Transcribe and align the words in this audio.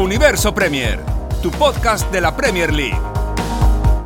Universo 0.00 0.54
Premier, 0.54 0.98
tu 1.42 1.50
podcast 1.50 2.10
de 2.10 2.22
la 2.22 2.34
Premier 2.34 2.72
League. 2.72 2.98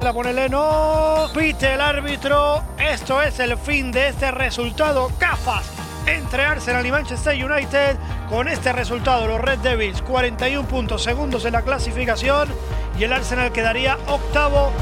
La 0.03 0.12
pone 0.12 0.33
Leno, 0.33 1.28
pite 1.33 1.75
el 1.75 1.81
árbitro. 1.81 2.64
Esto 2.77 3.23
es 3.23 3.39
el 3.39 3.56
fin 3.56 3.92
de 3.92 4.09
este 4.09 4.33
resultado. 4.33 5.12
Cafas 5.19 5.70
entre 6.06 6.42
Arsenal 6.42 6.84
y 6.84 6.91
Manchester 6.91 7.33
United. 7.33 7.97
Con 8.28 8.48
este 8.48 8.73
resultado, 8.73 9.28
los 9.28 9.41
Red 9.41 9.61
Devils 9.61 10.03
41 10.03 10.67
puntos 10.67 11.05
segundos 11.05 11.45
en 11.45 11.53
la 11.53 11.62
clasificación 11.62 12.48
y 12.98 13.05
el 13.05 13.12
Arsenal 13.12 13.53
quedaría 13.53 13.97
octavo 14.08 14.73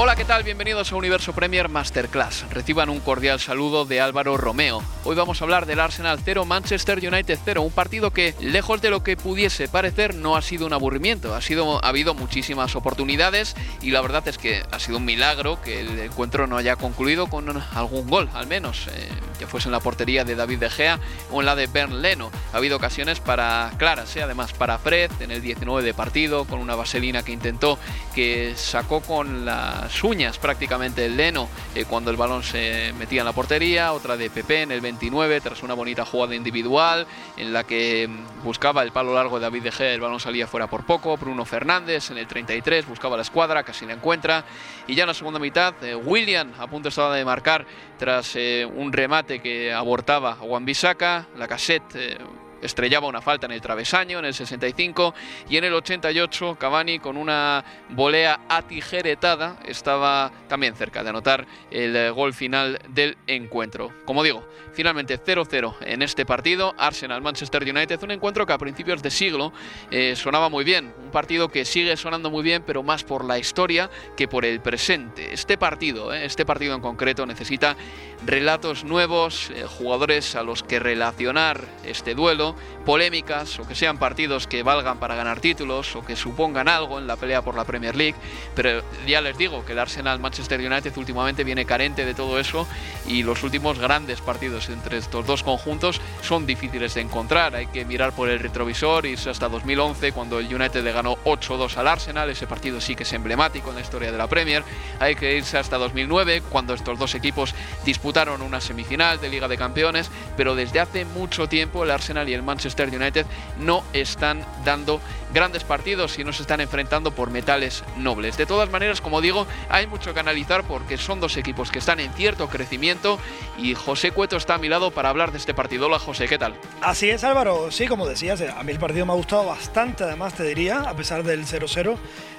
Hola, 0.00 0.14
¿qué 0.14 0.24
tal? 0.24 0.44
Bienvenidos 0.44 0.92
a 0.92 0.94
Universo 0.94 1.32
Premier 1.32 1.68
Masterclass. 1.68 2.48
Reciban 2.50 2.88
un 2.88 3.00
cordial 3.00 3.40
saludo 3.40 3.84
de 3.84 4.00
Álvaro 4.00 4.36
Romeo. 4.36 4.80
Hoy 5.02 5.16
vamos 5.16 5.40
a 5.40 5.44
hablar 5.44 5.66
del 5.66 5.80
Arsenal 5.80 6.20
0, 6.24 6.44
Manchester 6.44 6.98
United 6.98 7.36
0, 7.44 7.62
un 7.62 7.72
partido 7.72 8.12
que, 8.12 8.32
lejos 8.38 8.80
de 8.80 8.90
lo 8.90 9.02
que 9.02 9.16
pudiese 9.16 9.66
parecer, 9.66 10.14
no 10.14 10.36
ha 10.36 10.42
sido 10.42 10.66
un 10.66 10.72
aburrimiento. 10.72 11.34
Ha, 11.34 11.40
sido, 11.40 11.84
ha 11.84 11.88
habido 11.88 12.14
muchísimas 12.14 12.76
oportunidades 12.76 13.56
y 13.82 13.90
la 13.90 14.00
verdad 14.00 14.28
es 14.28 14.38
que 14.38 14.62
ha 14.70 14.78
sido 14.78 14.98
un 14.98 15.04
milagro 15.04 15.60
que 15.62 15.80
el 15.80 15.98
encuentro 15.98 16.46
no 16.46 16.58
haya 16.58 16.76
concluido 16.76 17.26
con 17.26 17.60
algún 17.74 18.08
gol, 18.08 18.30
al 18.34 18.46
menos, 18.46 18.86
eh, 18.92 19.08
ya 19.40 19.48
fuese 19.48 19.66
en 19.66 19.72
la 19.72 19.80
portería 19.80 20.22
de 20.22 20.36
David 20.36 20.60
De 20.60 20.70
Gea 20.70 21.00
o 21.32 21.40
en 21.40 21.46
la 21.46 21.56
de 21.56 21.66
Bern 21.66 22.02
Leno. 22.02 22.30
Ha 22.52 22.58
habido 22.58 22.76
ocasiones 22.76 23.18
para 23.18 23.72
claras, 23.78 24.14
¿eh? 24.14 24.22
además 24.22 24.52
para 24.52 24.78
Fred 24.78 25.10
en 25.18 25.32
el 25.32 25.42
19 25.42 25.82
de 25.82 25.92
partido, 25.92 26.44
con 26.44 26.60
una 26.60 26.76
vaselina 26.76 27.24
que 27.24 27.32
intentó, 27.32 27.80
que 28.14 28.54
sacó 28.56 29.00
con 29.00 29.44
la 29.44 29.87
uñas 30.02 30.38
prácticamente 30.38 31.06
el 31.06 31.16
Leno 31.16 31.48
eh, 31.74 31.84
cuando 31.88 32.10
el 32.10 32.16
balón 32.16 32.42
se 32.42 32.92
metía 32.98 33.20
en 33.20 33.26
la 33.26 33.32
portería, 33.32 33.92
otra 33.92 34.16
de 34.16 34.30
Pepe 34.30 34.62
en 34.62 34.72
el 34.72 34.80
29 34.80 35.40
tras 35.40 35.62
una 35.62 35.74
bonita 35.74 36.04
jugada 36.04 36.34
individual 36.34 37.06
en 37.36 37.52
la 37.52 37.64
que 37.64 38.08
mm, 38.08 38.44
buscaba 38.44 38.82
el 38.82 38.92
palo 38.92 39.14
largo 39.14 39.38
de 39.38 39.42
David 39.42 39.62
De 39.62 39.72
Gea, 39.72 39.94
el 39.94 40.00
balón 40.00 40.20
salía 40.20 40.46
fuera 40.46 40.66
por 40.66 40.84
poco, 40.84 41.16
Bruno 41.16 41.44
Fernández 41.44 42.10
en 42.10 42.18
el 42.18 42.26
33 42.26 42.86
buscaba 42.86 43.16
la 43.16 43.22
escuadra, 43.22 43.62
casi 43.62 43.86
la 43.86 43.94
encuentra 43.94 44.44
y 44.86 44.94
ya 44.94 45.04
en 45.04 45.08
la 45.08 45.14
segunda 45.14 45.38
mitad 45.38 45.74
eh, 45.82 45.94
William 45.94 46.52
a 46.58 46.66
punto 46.66 46.88
estaba 46.88 47.14
de 47.16 47.24
marcar 47.24 47.66
tras 47.98 48.36
eh, 48.36 48.66
un 48.66 48.92
remate 48.92 49.40
que 49.40 49.72
abortaba 49.72 50.32
a 50.32 50.36
Juan 50.36 50.64
Bisaca, 50.64 51.26
la 51.36 51.48
cassette 51.48 52.18
estrellaba 52.62 53.08
una 53.08 53.20
falta 53.20 53.46
en 53.46 53.52
el 53.52 53.60
travesaño 53.60 54.18
en 54.18 54.24
el 54.24 54.34
65 54.34 55.14
y 55.48 55.56
en 55.56 55.64
el 55.64 55.74
88 55.74 56.56
Cavani 56.58 56.98
con 56.98 57.16
una 57.16 57.64
volea 57.90 58.40
atijeretada 58.48 59.56
estaba 59.64 60.30
también 60.48 60.74
cerca 60.74 61.02
de 61.02 61.10
anotar 61.10 61.46
el 61.70 61.94
eh, 61.96 62.10
gol 62.10 62.34
final 62.34 62.78
del 62.88 63.16
encuentro. 63.26 63.92
Como 64.04 64.22
digo, 64.22 64.46
finalmente 64.72 65.18
0-0 65.18 65.76
en 65.82 66.02
este 66.02 66.24
partido, 66.24 66.74
Arsenal-Manchester 66.78 67.62
United, 67.62 68.02
un 68.02 68.10
encuentro 68.12 68.46
que 68.46 68.52
a 68.52 68.58
principios 68.58 69.02
de 69.02 69.10
siglo 69.10 69.52
eh, 69.90 70.14
sonaba 70.16 70.48
muy 70.48 70.64
bien, 70.64 70.92
un 71.02 71.10
partido 71.10 71.48
que 71.48 71.64
sigue 71.64 71.96
sonando 71.96 72.30
muy 72.30 72.42
bien, 72.42 72.62
pero 72.66 72.82
más 72.82 73.04
por 73.04 73.24
la 73.24 73.38
historia 73.38 73.90
que 74.16 74.28
por 74.28 74.44
el 74.44 74.60
presente. 74.60 75.32
Este 75.32 75.58
partido, 75.58 76.12
eh, 76.12 76.24
este 76.24 76.44
partido 76.44 76.74
en 76.74 76.80
concreto 76.80 77.26
necesita 77.26 77.76
relatos 78.24 78.84
nuevos, 78.84 79.50
jugadores 79.78 80.34
a 80.34 80.42
los 80.42 80.62
que 80.62 80.78
relacionar 80.78 81.64
este 81.84 82.14
duelo, 82.14 82.47
polémicas 82.84 83.58
o 83.58 83.66
que 83.66 83.74
sean 83.74 83.98
partidos 83.98 84.46
que 84.46 84.62
valgan 84.62 84.98
para 84.98 85.14
ganar 85.14 85.40
títulos 85.40 85.94
o 85.96 86.04
que 86.04 86.16
supongan 86.16 86.68
algo 86.68 86.98
en 86.98 87.06
la 87.06 87.16
pelea 87.16 87.42
por 87.42 87.54
la 87.54 87.64
Premier 87.64 87.96
League. 87.96 88.16
Pero 88.54 88.82
ya 89.06 89.20
les 89.20 89.36
digo 89.36 89.64
que 89.64 89.72
el 89.72 89.78
Arsenal 89.78 90.18
Manchester 90.18 90.60
United 90.60 90.96
últimamente 90.96 91.44
viene 91.44 91.64
carente 91.64 92.04
de 92.04 92.14
todo 92.14 92.38
eso 92.38 92.66
y 93.06 93.22
los 93.22 93.42
últimos 93.42 93.78
grandes 93.78 94.20
partidos 94.20 94.68
entre 94.68 94.98
estos 94.98 95.26
dos 95.26 95.42
conjuntos 95.42 96.00
son 96.22 96.46
difíciles 96.46 96.94
de 96.94 97.00
encontrar. 97.00 97.54
Hay 97.54 97.66
que 97.66 97.84
mirar 97.84 98.12
por 98.12 98.28
el 98.28 98.38
retrovisor, 98.38 99.06
irse 99.06 99.30
hasta 99.30 99.48
2011 99.48 100.12
cuando 100.12 100.38
el 100.38 100.52
United 100.52 100.82
le 100.82 100.92
ganó 100.92 101.16
8-2 101.24 101.76
al 101.76 101.88
Arsenal. 101.88 102.30
Ese 102.30 102.46
partido 102.46 102.80
sí 102.80 102.94
que 102.94 103.02
es 103.02 103.12
emblemático 103.12 103.70
en 103.70 103.76
la 103.76 103.82
historia 103.82 104.12
de 104.12 104.18
la 104.18 104.26
Premier. 104.26 104.62
Hay 105.00 105.14
que 105.14 105.36
irse 105.36 105.58
hasta 105.58 105.78
2009 105.78 106.42
cuando 106.48 106.74
estos 106.74 106.98
dos 106.98 107.14
equipos 107.14 107.54
disputaron 107.84 108.42
una 108.42 108.60
semifinal 108.60 109.20
de 109.20 109.28
Liga 109.28 109.48
de 109.48 109.56
Campeones. 109.56 110.10
Pero 110.36 110.54
desde 110.54 110.80
hace 110.80 111.04
mucho 111.04 111.48
tiempo 111.48 111.84
el 111.84 111.90
Arsenal 111.90 112.28
y 112.28 112.34
el 112.34 112.37
Manchester 112.42 112.88
United 112.88 113.26
no 113.58 113.84
están 113.92 114.44
dando 114.64 115.00
grandes 115.32 115.64
partidos 115.64 116.18
y 116.18 116.24
no 116.24 116.32
se 116.32 116.42
están 116.42 116.60
enfrentando 116.60 117.10
por 117.10 117.30
metales 117.30 117.84
nobles. 117.96 118.36
De 118.36 118.46
todas 118.46 118.70
maneras, 118.70 119.00
como 119.00 119.20
digo, 119.20 119.46
hay 119.68 119.86
mucho 119.86 120.14
que 120.14 120.20
analizar 120.20 120.64
porque 120.64 120.96
son 120.96 121.20
dos 121.20 121.36
equipos 121.36 121.70
que 121.70 121.78
están 121.78 122.00
en 122.00 122.12
cierto 122.14 122.48
crecimiento 122.48 123.18
y 123.58 123.74
José 123.74 124.10
Cueto 124.12 124.36
está 124.36 124.54
a 124.54 124.58
mi 124.58 124.68
lado 124.68 124.90
para 124.90 125.10
hablar 125.10 125.32
de 125.32 125.38
este 125.38 125.54
partido. 125.54 125.86
Hola 125.86 125.98
José, 125.98 126.28
¿qué 126.28 126.38
tal? 126.38 126.54
Así 126.80 127.10
es 127.10 127.24
Álvaro, 127.24 127.70
sí, 127.70 127.86
como 127.86 128.06
decías, 128.06 128.40
a 128.40 128.62
mí 128.62 128.72
el 128.72 128.78
partido 128.78 129.06
me 129.06 129.12
ha 129.12 129.16
gustado 129.16 129.46
bastante, 129.46 130.04
además 130.04 130.34
te 130.34 130.44
diría, 130.44 130.80
a 130.80 130.94
pesar 130.94 131.22
del 131.22 131.44
0-0 131.44 131.96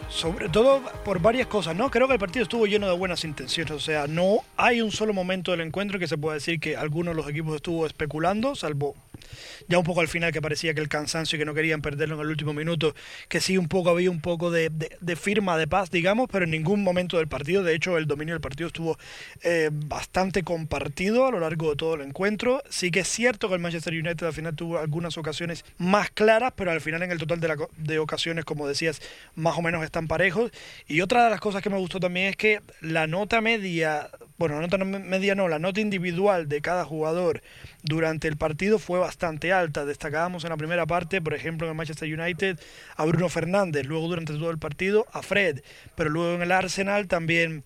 sobre 0.09 0.50
todo 0.50 0.82
por 1.06 1.22
varias 1.22 1.48
cosas, 1.48 1.76
¿no? 1.76 1.90
Creo 1.90 2.08
que 2.08 2.14
el 2.14 2.20
partido 2.20 2.44
estuvo 2.44 2.66
lleno 2.66 2.88
de 2.88 2.98
buenas 2.98 3.24
intenciones, 3.24 3.72
o 3.72 3.80
sea, 3.80 4.08
no 4.08 4.40
hay 4.58 4.82
un 4.82 4.92
solo 4.92 5.14
momento 5.14 5.52
del 5.52 5.62
encuentro 5.62 6.00
que 6.00 6.08
se 6.08 6.18
pueda 6.18 6.34
decir 6.34 6.59
que 6.59 6.76
alguno 6.76 7.12
de 7.12 7.18
los 7.18 7.30
equipos 7.30 7.56
estuvo 7.56 7.86
especulando, 7.86 8.56
salvo 8.56 8.96
ya 9.68 9.78
un 9.78 9.84
poco 9.84 10.02
al 10.02 10.07
final 10.07 10.31
que 10.31 10.41
parecía 10.41 10.74
que 10.74 10.81
el 10.81 10.90
cansancio 10.90 11.35
y 11.35 11.40
que 11.40 11.46
no 11.46 11.53
querían 11.53 11.81
perderlo 11.81 12.16
en 12.16 12.22
el 12.22 12.28
último 12.28 12.53
minuto, 12.53 12.96
que 13.28 13.40
sí 13.40 13.57
un 13.57 13.68
poco 13.68 13.90
había 13.90 14.09
un 14.09 14.22
poco 14.22 14.52
de, 14.52 14.72
firma 15.16 15.57
de 15.57 15.68
paz, 15.68 15.91
digamos, 15.91 16.28
pero 16.31 16.46
en 16.46 16.52
ningún 16.52 16.84
momento 16.84 17.18
del 17.18 17.28
partido, 17.28 17.63
de 17.63 17.75
hecho 17.75 17.97
el 17.97 18.08
dominio 18.08 18.34
del 18.34 18.41
partido 18.41 18.68
estuvo 18.68 18.97
eh, 19.44 19.69
bastante 19.72 20.44
compartido 20.44 21.28
a 21.28 21.31
lo 21.31 21.40
largo 21.40 21.72
de 21.72 21.75
todo 21.75 21.96
el 21.96 22.02
encuentro. 22.02 22.62
Sí 22.69 22.91
que 22.91 23.02
es 23.02 23.08
cierto 23.08 23.47
que 23.47 23.56
el 23.56 23.59
Manchester 23.59 23.94
United 23.94 24.25
al 24.25 24.34
final 24.34 24.56
tuvo 24.56 24.79
algunas 24.79 25.18
ocasiones 25.18 25.66
más 25.78 26.09
claras, 26.12 26.53
pero 26.56 26.72
al 26.72 26.81
final 26.81 27.03
en 27.03 27.12
el 27.12 27.18
total 27.18 27.40
de, 27.40 27.56
de 27.78 28.00
ocasiones, 28.00 28.46
como 28.46 28.68
decías, 28.68 29.02
más 29.35 29.58
o 29.58 29.62
menos 29.62 29.84
están 29.84 30.08
parejos. 30.08 30.52
Y 30.88 31.02
otra 31.02 31.24
de 31.24 31.29
las 31.29 31.40
cosas 31.40 31.62
que 31.62 31.69
me 31.69 31.78
gustó 31.78 32.00
también 32.00 32.28
es 32.28 32.35
que 32.35 32.62
la 32.81 33.08
nota 33.08 33.41
media, 33.41 34.09
bueno, 34.38 34.56
la 34.56 34.62
nota 34.62 34.78
media 34.78 35.35
no, 35.35 35.47
la 35.47 35.59
nota 35.59 35.81
individual 35.81 36.47
de 36.47 36.61
cada 36.61 36.85
jugador 36.85 37.41
durante 37.84 38.28
el 38.28 38.38
partido 38.38 38.79
fue 38.79 38.99
bastante 38.99 39.09
alta. 39.53 39.85
Destacábamos 39.85 40.44
en 40.44 40.50
la 40.50 40.58
primera 40.58 40.85
parte, 40.85 41.22
por 41.22 41.34
ejemplo, 41.34 41.67
en 41.67 41.72
el 41.72 41.78
Manchester 41.78 42.20
United, 42.20 42.59
a 42.96 43.06
Bruno 43.06 43.29
Fernández, 43.29 43.85
luego 43.85 44.08
durante 44.08 44.34
todo 44.34 44.52
el 44.52 44.58
partido 44.59 45.06
a 45.11 45.22
Fred, 45.22 45.61
pero 45.96 46.09
luego 46.09 46.35
en 46.35 46.41
el 46.41 46.52
Arsenal 46.52 47.08
también 47.08 47.64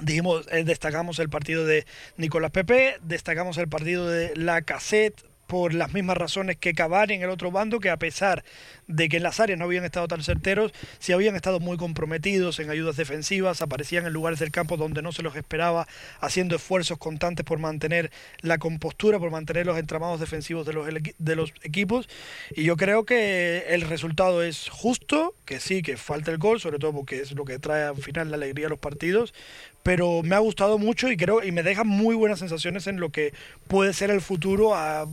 dijimos, 0.00 0.46
eh, 0.50 0.64
destacamos 0.64 1.18
el 1.18 1.28
partido 1.28 1.64
de 1.64 1.86
Nicolás 2.16 2.50
Pepe, 2.50 2.96
destacamos 3.02 3.58
el 3.58 3.68
partido 3.68 4.08
de 4.08 4.34
La 4.36 4.62
Cassette, 4.62 5.22
por 5.52 5.74
las 5.74 5.92
mismas 5.92 6.16
razones 6.16 6.56
que 6.56 6.72
Cavani 6.72 7.12
en 7.12 7.24
el 7.24 7.28
otro 7.28 7.50
bando, 7.50 7.78
que 7.78 7.90
a 7.90 7.98
pesar 7.98 8.42
de 8.86 9.10
que 9.10 9.18
en 9.18 9.22
las 9.22 9.38
áreas 9.38 9.58
no 9.58 9.66
habían 9.66 9.84
estado 9.84 10.08
tan 10.08 10.22
certeros, 10.22 10.72
sí 10.98 11.12
habían 11.12 11.36
estado 11.36 11.60
muy 11.60 11.76
comprometidos 11.76 12.58
en 12.58 12.70
ayudas 12.70 12.96
defensivas, 12.96 13.60
aparecían 13.60 14.06
en 14.06 14.14
lugares 14.14 14.38
del 14.38 14.50
campo 14.50 14.78
donde 14.78 15.02
no 15.02 15.12
se 15.12 15.22
los 15.22 15.36
esperaba, 15.36 15.86
haciendo 16.20 16.56
esfuerzos 16.56 16.96
constantes 16.96 17.44
por 17.44 17.58
mantener 17.58 18.10
la 18.40 18.56
compostura, 18.56 19.18
por 19.18 19.30
mantener 19.30 19.66
los 19.66 19.78
entramados 19.78 20.20
defensivos 20.20 20.64
de 20.64 20.72
los, 20.72 20.88
de 21.18 21.36
los 21.36 21.52
equipos. 21.64 22.08
Y 22.56 22.64
yo 22.64 22.78
creo 22.78 23.04
que 23.04 23.66
el 23.68 23.82
resultado 23.82 24.42
es 24.42 24.70
justo, 24.70 25.34
que 25.44 25.60
sí, 25.60 25.82
que 25.82 25.98
falta 25.98 26.30
el 26.30 26.38
gol, 26.38 26.60
sobre 26.60 26.78
todo 26.78 26.94
porque 26.94 27.20
es 27.20 27.32
lo 27.32 27.44
que 27.44 27.58
trae 27.58 27.82
al 27.82 27.96
final 27.96 28.30
la 28.30 28.38
alegría 28.38 28.68
a 28.68 28.70
los 28.70 28.78
partidos, 28.78 29.34
pero 29.82 30.22
me 30.22 30.34
ha 30.34 30.38
gustado 30.38 30.78
mucho 30.78 31.10
y 31.10 31.16
creo 31.16 31.42
y 31.42 31.52
me 31.52 31.62
deja 31.62 31.84
muy 31.84 32.14
buenas 32.14 32.38
sensaciones 32.38 32.86
en 32.86 33.00
lo 33.00 33.10
que 33.10 33.32
puede 33.68 33.92
ser 33.92 34.10
el 34.10 34.20
futuro 34.20 34.74
a 34.74 35.06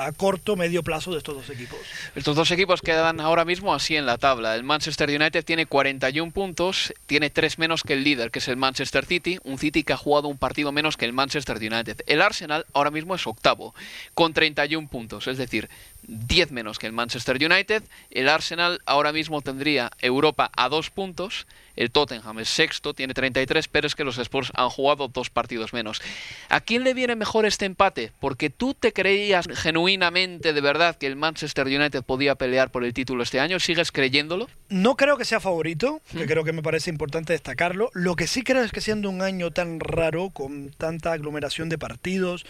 a 0.00 0.12
corto 0.12 0.56
medio 0.56 0.82
plazo 0.82 1.12
de 1.12 1.18
estos 1.18 1.34
dos 1.34 1.50
equipos. 1.50 1.78
Estos 2.14 2.34
dos 2.34 2.50
equipos 2.50 2.80
quedan 2.80 3.20
ahora 3.20 3.44
mismo 3.44 3.74
así 3.74 3.96
en 3.96 4.06
la 4.06 4.16
tabla. 4.16 4.54
El 4.54 4.62
Manchester 4.62 5.10
United 5.10 5.44
tiene 5.44 5.66
41 5.66 6.32
puntos, 6.32 6.94
tiene 7.06 7.28
3 7.28 7.58
menos 7.58 7.82
que 7.82 7.92
el 7.92 8.04
líder, 8.04 8.30
que 8.30 8.38
es 8.38 8.48
el 8.48 8.56
Manchester 8.56 9.04
City, 9.04 9.38
un 9.44 9.58
City 9.58 9.82
que 9.82 9.92
ha 9.92 9.98
jugado 9.98 10.28
un 10.28 10.38
partido 10.38 10.72
menos 10.72 10.96
que 10.96 11.04
el 11.04 11.12
Manchester 11.12 11.58
United. 11.58 12.02
El 12.06 12.22
Arsenal 12.22 12.64
ahora 12.72 12.90
mismo 12.90 13.14
es 13.14 13.26
octavo, 13.26 13.74
con 14.14 14.32
31 14.32 14.88
puntos, 14.88 15.26
es 15.26 15.36
decir, 15.36 15.68
10 16.10 16.50
menos 16.50 16.78
que 16.78 16.86
el 16.86 16.92
Manchester 16.92 17.36
United. 17.36 17.84
El 18.10 18.28
Arsenal 18.28 18.80
ahora 18.84 19.12
mismo 19.12 19.40
tendría 19.42 19.90
Europa 20.00 20.50
a 20.56 20.68
2 20.68 20.90
puntos. 20.90 21.46
El 21.76 21.90
Tottenham 21.90 22.38
es 22.40 22.48
sexto, 22.48 22.92
tiene 22.92 23.14
33, 23.14 23.68
pero 23.68 23.86
es 23.86 23.94
que 23.94 24.04
los 24.04 24.18
Spurs 24.18 24.52
han 24.54 24.68
jugado 24.68 25.08
dos 25.08 25.30
partidos 25.30 25.72
menos. 25.72 26.02
¿A 26.50 26.60
quién 26.60 26.84
le 26.84 26.92
viene 26.92 27.16
mejor 27.16 27.46
este 27.46 27.64
empate? 27.64 28.12
Porque 28.20 28.50
tú 28.50 28.74
te 28.74 28.92
creías 28.92 29.46
genuinamente, 29.54 30.52
de 30.52 30.60
verdad, 30.60 30.96
que 30.96 31.06
el 31.06 31.16
Manchester 31.16 31.66
United 31.66 32.02
podía 32.02 32.34
pelear 32.34 32.70
por 32.70 32.84
el 32.84 32.92
título 32.92 33.22
este 33.22 33.40
año. 33.40 33.58
¿Sigues 33.60 33.92
creyéndolo? 33.92 34.50
No 34.68 34.94
creo 34.96 35.16
que 35.16 35.24
sea 35.24 35.40
favorito, 35.40 36.02
que 36.12 36.26
creo 36.26 36.44
que 36.44 36.52
me 36.52 36.62
parece 36.62 36.90
importante 36.90 37.32
destacarlo. 37.32 37.90
Lo 37.94 38.14
que 38.14 38.26
sí 38.26 38.42
creo 38.42 38.62
es 38.62 38.72
que 38.72 38.82
siendo 38.82 39.08
un 39.08 39.22
año 39.22 39.50
tan 39.50 39.80
raro, 39.80 40.30
con 40.30 40.70
tanta 40.72 41.12
aglomeración 41.12 41.70
de 41.70 41.78
partidos, 41.78 42.44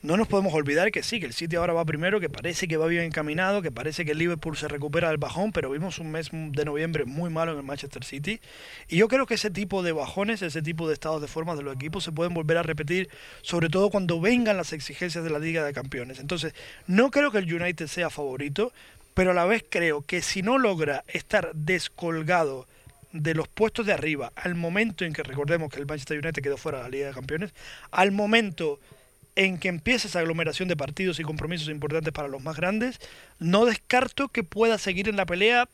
no 0.00 0.16
nos 0.16 0.28
podemos 0.28 0.54
olvidar 0.54 0.92
que 0.92 1.02
sí, 1.02 1.18
que 1.18 1.26
el 1.26 1.32
City 1.32 1.56
ahora 1.56 1.72
va 1.72 1.84
primero, 1.84 2.20
que 2.20 2.30
parece 2.30 2.68
que 2.68 2.76
va 2.76 2.86
bien 2.86 3.05
encaminado, 3.06 3.62
que 3.62 3.70
parece 3.70 4.04
que 4.04 4.12
el 4.12 4.18
Liverpool 4.18 4.56
se 4.56 4.68
recupera 4.68 5.08
del 5.08 5.18
bajón, 5.18 5.52
pero 5.52 5.70
vimos 5.70 5.98
un 5.98 6.10
mes 6.10 6.30
de 6.32 6.64
noviembre 6.64 7.04
muy 7.04 7.30
malo 7.30 7.52
en 7.52 7.58
el 7.58 7.64
Manchester 7.64 8.04
City. 8.04 8.40
Y 8.88 8.96
yo 8.96 9.08
creo 9.08 9.26
que 9.26 9.34
ese 9.34 9.50
tipo 9.50 9.82
de 9.82 9.92
bajones, 9.92 10.42
ese 10.42 10.62
tipo 10.62 10.86
de 10.88 10.94
estados 10.94 11.22
de 11.22 11.28
forma 11.28 11.56
de 11.56 11.62
los 11.62 11.74
equipos 11.74 12.04
se 12.04 12.12
pueden 12.12 12.34
volver 12.34 12.58
a 12.58 12.62
repetir, 12.62 13.08
sobre 13.42 13.68
todo 13.68 13.90
cuando 13.90 14.20
vengan 14.20 14.56
las 14.56 14.72
exigencias 14.72 15.24
de 15.24 15.30
la 15.30 15.38
Liga 15.38 15.64
de 15.64 15.72
Campeones. 15.72 16.18
Entonces, 16.18 16.54
no 16.86 17.10
creo 17.10 17.30
que 17.30 17.38
el 17.38 17.52
United 17.52 17.86
sea 17.86 18.10
favorito, 18.10 18.72
pero 19.14 19.30
a 19.30 19.34
la 19.34 19.46
vez 19.46 19.64
creo 19.68 20.02
que 20.02 20.20
si 20.20 20.42
no 20.42 20.58
logra 20.58 21.04
estar 21.08 21.52
descolgado 21.54 22.66
de 23.12 23.34
los 23.34 23.48
puestos 23.48 23.86
de 23.86 23.92
arriba 23.92 24.32
al 24.36 24.54
momento 24.54 25.04
en 25.04 25.12
que 25.12 25.22
recordemos 25.22 25.70
que 25.70 25.80
el 25.80 25.86
Manchester 25.86 26.18
United 26.18 26.42
quedó 26.42 26.56
fuera 26.56 26.78
de 26.78 26.84
la 26.84 26.90
Liga 26.90 27.06
de 27.08 27.14
Campeones, 27.14 27.54
al 27.90 28.12
momento 28.12 28.78
en 29.36 29.58
que 29.58 29.68
empiece 29.68 30.08
esa 30.08 30.18
aglomeración 30.18 30.68
de 30.68 30.76
partidos 30.76 31.20
y 31.20 31.22
compromisos 31.22 31.68
importantes 31.68 32.12
para 32.12 32.28
los 32.28 32.42
más 32.42 32.56
grandes, 32.56 32.98
no 33.38 33.66
descarto 33.66 34.28
que 34.28 34.42
pueda 34.42 34.78
seguir 34.78 35.08
en 35.08 35.16
la 35.16 35.26
pelea 35.26 35.68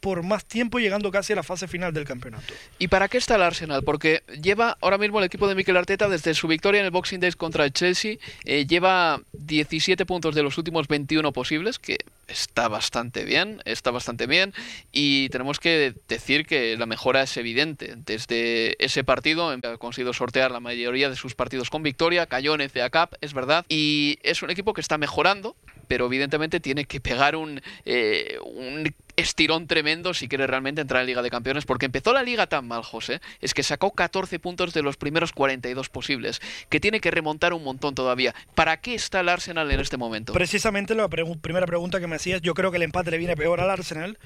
por 0.00 0.22
más 0.22 0.44
tiempo 0.44 0.78
llegando 0.78 1.10
casi 1.10 1.32
a 1.32 1.36
la 1.36 1.42
fase 1.42 1.66
final 1.68 1.92
del 1.92 2.04
campeonato. 2.04 2.54
¿Y 2.78 2.88
para 2.88 3.08
qué 3.08 3.18
está 3.18 3.34
el 3.36 3.42
Arsenal? 3.42 3.82
Porque 3.82 4.22
lleva 4.40 4.76
ahora 4.80 4.98
mismo 4.98 5.18
el 5.18 5.24
equipo 5.24 5.48
de 5.48 5.54
Mikel 5.54 5.76
Arteta 5.76 6.08
desde 6.08 6.34
su 6.34 6.46
victoria 6.46 6.80
en 6.80 6.86
el 6.86 6.90
Boxing 6.90 7.20
Day 7.20 7.32
contra 7.32 7.64
el 7.64 7.72
Chelsea, 7.72 8.16
eh, 8.44 8.66
lleva 8.66 9.20
17 9.32 10.06
puntos 10.06 10.34
de 10.34 10.42
los 10.42 10.56
últimos 10.58 10.88
21 10.88 11.32
posibles, 11.32 11.78
que 11.78 11.98
está 12.28 12.68
bastante 12.68 13.24
bien, 13.24 13.60
está 13.64 13.90
bastante 13.90 14.26
bien 14.26 14.52
y 14.92 15.28
tenemos 15.30 15.58
que 15.58 15.94
decir 16.08 16.46
que 16.46 16.76
la 16.76 16.86
mejora 16.86 17.22
es 17.22 17.36
evidente. 17.36 17.94
Desde 17.96 18.82
ese 18.84 19.02
partido 19.02 19.50
ha 19.50 19.76
conseguido 19.78 20.12
sortear 20.12 20.50
la 20.50 20.60
mayoría 20.60 21.10
de 21.10 21.16
sus 21.16 21.34
partidos 21.34 21.70
con 21.70 21.82
victoria, 21.82 22.26
cayó 22.26 22.54
en 22.54 22.68
FA 22.68 22.90
Cup, 22.90 23.16
es 23.20 23.32
verdad, 23.34 23.64
y 23.68 24.18
es 24.22 24.42
un 24.42 24.50
equipo 24.50 24.74
que 24.74 24.80
está 24.80 24.98
mejorando, 24.98 25.56
pero 25.88 26.06
evidentemente 26.06 26.60
tiene 26.60 26.84
que 26.84 27.00
pegar 27.00 27.34
un, 27.34 27.62
eh, 27.84 28.38
un 28.44 28.94
estirón 29.18 29.66
tremendo 29.66 30.14
si 30.14 30.28
quiere 30.28 30.46
realmente 30.46 30.80
entrar 30.80 31.00
en 31.00 31.08
Liga 31.08 31.22
de 31.22 31.30
Campeones, 31.30 31.66
porque 31.66 31.86
empezó 31.86 32.12
la 32.12 32.22
liga 32.22 32.46
tan 32.46 32.68
mal, 32.68 32.82
José, 32.84 33.20
es 33.40 33.52
que 33.52 33.64
sacó 33.64 33.92
14 33.92 34.38
puntos 34.38 34.72
de 34.72 34.82
los 34.82 34.96
primeros 34.96 35.32
42 35.32 35.88
posibles, 35.88 36.40
que 36.68 36.78
tiene 36.78 37.00
que 37.00 37.10
remontar 37.10 37.52
un 37.52 37.64
montón 37.64 37.94
todavía. 37.94 38.34
¿Para 38.54 38.76
qué 38.80 38.94
está 38.94 39.20
el 39.20 39.28
Arsenal 39.28 39.70
en 39.70 39.80
este 39.80 39.96
momento? 39.96 40.32
Precisamente 40.32 40.94
la 40.94 41.08
primera 41.08 41.66
pregunta 41.66 41.98
que 41.98 42.06
me 42.06 42.16
hacías, 42.16 42.40
yo 42.42 42.54
creo 42.54 42.70
que 42.70 42.76
el 42.76 42.84
empate 42.84 43.10
le 43.10 43.18
viene 43.18 43.36
peor 43.36 43.60
al 43.60 43.70
Arsenal, 43.70 44.18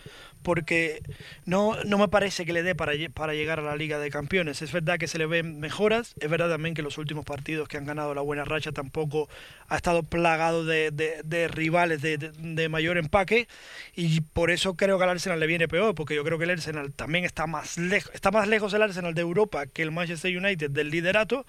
porque 0.43 1.03
no, 1.47 1.83
no 1.85 1.99
me 1.99 2.09
parece 2.09 2.44
que 2.44 2.53
le 2.53 2.62
dé 2.62 2.75
para, 2.75 2.93
para 3.15 3.33
llegar 3.33 3.61
a 3.61 3.62
la 3.62 3.77
Liga 3.77 3.99
de 3.99 4.11
Campeones. 4.11 4.61
Es 4.61 4.73
verdad 4.73 4.99
que 4.99 5.09
se 5.09 5.17
le 5.17 5.27
ven 5.27 5.59
mejoras, 5.59 6.15
es 6.21 6.29
verdad 6.29 6.50
también 6.50 6.75
que 6.75 6.83
los 6.83 6.99
últimos 6.99 7.25
partidos 7.25 7.69
que 7.69 7.79
han 7.79 7.87
ganado 7.87 8.15
la 8.15 8.21
buena 8.21 8.44
racha 8.44 8.73
tampoco 8.73 9.29
ha 9.69 9.77
estado 9.77 10.03
plagado 10.03 10.65
de, 10.65 10.91
de, 10.91 11.49
rivales 11.49 12.03
de, 12.03 12.19
de 12.19 12.69
mayor 12.69 12.99
empaque, 12.99 13.49
y 13.94 14.21
por 14.21 14.50
eso 14.50 14.75
creo 14.82 14.99
que 14.99 15.05
al 15.05 15.11
Arsenal 15.11 15.38
le 15.38 15.46
viene 15.46 15.69
peor, 15.69 15.94
porque 15.94 16.17
yo 16.17 16.25
creo 16.25 16.38
que 16.38 16.44
el 16.44 16.50
Arsenal 16.50 16.93
también 16.93 17.25
está 17.25 17.46
más 17.46 17.79
lejos, 17.79 18.12
está 18.14 18.32
más 18.32 18.49
lejos 18.49 18.75
el 18.75 18.82
Arsenal 18.82 19.14
de 19.14 19.20
Europa 19.20 19.67
que 19.67 19.82
el 19.82 19.93
Manchester 19.93 20.37
United 20.37 20.70
del 20.70 20.90
liderato, 20.90 21.46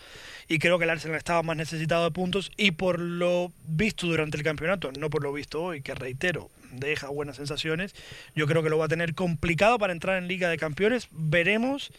y 0.47 0.59
creo 0.59 0.77
que 0.77 0.83
el 0.83 0.91
Arsenal 0.91 1.17
estaba 1.17 1.41
más 1.41 1.57
necesitado 1.57 2.03
de 2.03 2.11
puntos, 2.11 2.51
y 2.57 2.71
por 2.71 2.99
lo 2.99 3.51
visto 3.65 4.05
durante 4.05 4.37
el 4.37 4.43
campeonato, 4.43 4.91
no 4.99 5.09
por 5.09 5.23
lo 5.23 5.33
visto 5.33 5.63
hoy, 5.63 5.81
que 5.81 5.95
reitero, 5.95 6.51
deja 6.73 7.09
buenas 7.09 7.37
sensaciones, 7.37 7.95
yo 8.35 8.45
creo 8.45 8.61
que 8.61 8.69
lo 8.69 8.77
va 8.77 8.85
a 8.85 8.89
tener 8.89 9.15
complicado 9.15 9.79
para 9.79 9.93
entrar 9.93 10.19
en 10.19 10.27
Liga 10.27 10.47
de 10.47 10.57
Campeones, 10.57 11.07
veremos 11.09 11.91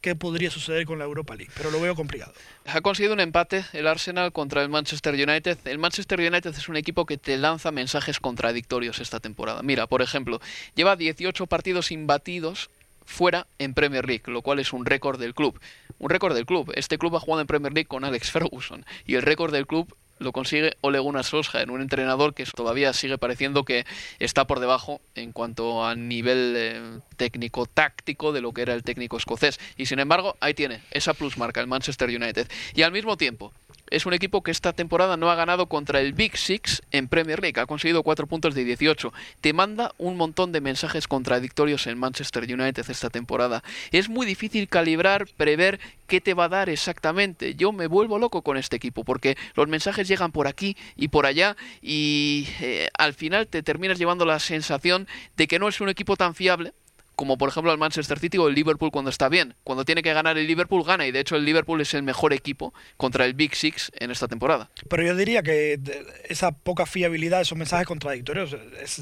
qué 0.00 0.14
podría 0.14 0.50
suceder 0.50 0.86
con 0.86 0.98
la 0.98 1.04
Europa 1.04 1.34
League, 1.34 1.52
pero 1.56 1.70
lo 1.70 1.80
veo 1.80 1.94
complicado. 1.94 2.32
Ha 2.66 2.80
conseguido 2.80 3.14
un 3.14 3.20
empate 3.20 3.64
el 3.72 3.86
Arsenal 3.86 4.32
contra 4.32 4.62
el 4.62 4.68
Manchester 4.68 5.14
United. 5.14 5.58
El 5.64 5.78
Manchester 5.78 6.20
United 6.20 6.54
es 6.56 6.68
un 6.68 6.76
equipo 6.76 7.06
que 7.06 7.18
te 7.18 7.36
lanza 7.36 7.72
mensajes 7.72 8.20
contradictorios 8.20 9.00
esta 9.00 9.20
temporada. 9.20 9.62
Mira, 9.62 9.86
por 9.86 10.02
ejemplo, 10.02 10.40
lleva 10.74 10.96
18 10.96 11.46
partidos 11.46 11.90
imbatidos 11.90 12.70
fuera 13.04 13.46
en 13.58 13.72
Premier 13.72 14.06
League, 14.06 14.24
lo 14.26 14.42
cual 14.42 14.58
es 14.58 14.72
un 14.72 14.84
récord 14.84 15.18
del 15.18 15.34
club. 15.34 15.58
Un 15.98 16.10
récord 16.10 16.34
del 16.34 16.44
club. 16.44 16.72
Este 16.74 16.98
club 16.98 17.16
ha 17.16 17.20
jugado 17.20 17.40
en 17.40 17.46
Premier 17.46 17.72
League 17.72 17.88
con 17.88 18.04
Alex 18.04 18.30
Ferguson 18.30 18.84
y 19.06 19.14
el 19.14 19.22
récord 19.22 19.52
del 19.52 19.66
club 19.66 19.96
lo 20.18 20.32
consigue 20.32 20.76
Ole 20.80 20.98
Gunnar 20.98 21.24
Solskjaer, 21.24 21.70
un 21.70 21.80
entrenador 21.80 22.34
que 22.34 22.44
todavía 22.44 22.92
sigue 22.92 23.18
pareciendo 23.18 23.64
que 23.64 23.84
está 24.18 24.46
por 24.46 24.60
debajo 24.60 25.00
en 25.14 25.32
cuanto 25.32 25.84
a 25.84 25.94
nivel 25.94 26.54
eh, 26.56 27.00
técnico 27.16 27.66
táctico 27.66 28.32
de 28.32 28.40
lo 28.40 28.52
que 28.52 28.62
era 28.62 28.74
el 28.74 28.82
técnico 28.82 29.16
escocés. 29.16 29.60
Y 29.76 29.86
sin 29.86 29.98
embargo, 29.98 30.36
ahí 30.40 30.54
tiene 30.54 30.80
esa 30.90 31.14
plusmarca 31.14 31.60
el 31.60 31.66
Manchester 31.66 32.08
United. 32.08 32.48
Y 32.74 32.82
al 32.82 32.92
mismo 32.92 33.16
tiempo, 33.16 33.52
es 33.90 34.06
un 34.06 34.14
equipo 34.14 34.42
que 34.42 34.50
esta 34.50 34.72
temporada 34.72 35.16
no 35.16 35.30
ha 35.30 35.34
ganado 35.34 35.66
contra 35.66 36.00
el 36.00 36.12
Big 36.12 36.36
Six 36.36 36.82
en 36.90 37.08
Premier 37.08 37.40
League, 37.40 37.60
ha 37.60 37.66
conseguido 37.66 38.02
4 38.02 38.26
puntos 38.26 38.54
de 38.54 38.64
18. 38.64 39.12
Te 39.40 39.52
manda 39.52 39.92
un 39.98 40.16
montón 40.16 40.52
de 40.52 40.60
mensajes 40.60 41.08
contradictorios 41.08 41.86
en 41.86 41.98
Manchester 41.98 42.44
United 42.44 42.84
esta 42.88 43.10
temporada. 43.10 43.62
Es 43.90 44.08
muy 44.08 44.26
difícil 44.26 44.68
calibrar, 44.68 45.26
prever 45.36 45.80
qué 46.06 46.20
te 46.20 46.34
va 46.34 46.44
a 46.44 46.48
dar 46.48 46.68
exactamente. 46.68 47.54
Yo 47.54 47.72
me 47.72 47.86
vuelvo 47.86 48.18
loco 48.18 48.42
con 48.42 48.56
este 48.56 48.76
equipo 48.76 49.04
porque 49.04 49.36
los 49.54 49.68
mensajes 49.68 50.08
llegan 50.08 50.32
por 50.32 50.46
aquí 50.46 50.76
y 50.96 51.08
por 51.08 51.26
allá 51.26 51.56
y 51.82 52.48
eh, 52.60 52.88
al 52.98 53.14
final 53.14 53.46
te 53.46 53.62
terminas 53.62 53.98
llevando 53.98 54.24
la 54.24 54.38
sensación 54.38 55.06
de 55.36 55.46
que 55.46 55.58
no 55.58 55.68
es 55.68 55.80
un 55.80 55.88
equipo 55.88 56.16
tan 56.16 56.34
fiable 56.34 56.72
como 57.16 57.38
por 57.38 57.48
ejemplo 57.48 57.72
el 57.72 57.78
Manchester 57.78 58.18
City 58.18 58.36
o 58.36 58.46
el 58.46 58.54
Liverpool 58.54 58.90
cuando 58.90 59.10
está 59.10 59.28
bien. 59.30 59.54
Cuando 59.64 59.84
tiene 59.84 60.02
que 60.02 60.12
ganar 60.12 60.36
el 60.36 60.46
Liverpool, 60.46 60.84
gana. 60.84 61.06
Y 61.06 61.12
de 61.12 61.20
hecho 61.20 61.34
el 61.34 61.44
Liverpool 61.44 61.80
es 61.80 61.94
el 61.94 62.02
mejor 62.02 62.34
equipo 62.34 62.74
contra 62.98 63.24
el 63.24 63.32
Big 63.32 63.56
Six 63.56 63.90
en 63.98 64.10
esta 64.10 64.28
temporada. 64.28 64.70
Pero 64.88 65.02
yo 65.02 65.16
diría 65.16 65.42
que 65.42 65.80
esa 66.28 66.52
poca 66.52 66.84
fiabilidad, 66.84 67.40
esos 67.40 67.56
mensajes 67.56 67.86
contradictorios, 67.86 68.56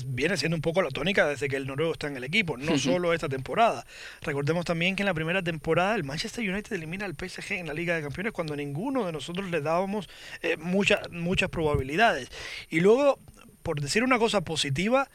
viene 0.06 0.37
siendo 0.37 0.56
un 0.56 0.62
poco 0.62 0.80
la 0.80 0.90
tónica 0.90 1.26
desde 1.26 1.49
que 1.49 1.56
el 1.56 1.66
noruego 1.66 1.92
está 1.92 2.06
en 2.06 2.16
el 2.16 2.25
equipo, 2.25 2.56
no 2.56 2.78
solo 2.78 3.12
esta 3.12 3.28
temporada. 3.28 3.85
Recordemos 4.23 4.64
también 4.64 4.94
que 4.94 5.02
en 5.02 5.06
la 5.06 5.14
primera 5.14 5.42
temporada 5.42 5.97
el 5.97 6.04
Manchester 6.04 6.49
United 6.49 6.73
elimina 6.73 7.06
al 7.06 7.14
PSG 7.14 7.54
en 7.54 7.66
la 7.66 7.75
Liga 7.75 7.97
de 7.97 8.02
Campeones 8.02 8.33
cuando 8.33 8.54
ninguno 8.54 9.04
de 9.06 9.12
nosotros 9.12 9.50
le 9.50 9.61
dábamos 9.61 10.09
eh, 10.42 10.56
muchas, 10.56 11.11
muchas 11.11 11.50
probabilidades. 11.50 12.28
Y 12.71 12.78
luego, 12.78 13.18
por 13.64 13.80
decir 13.80 14.04
una 14.04 14.18
cosa 14.21 14.42
positiva, 14.42 15.09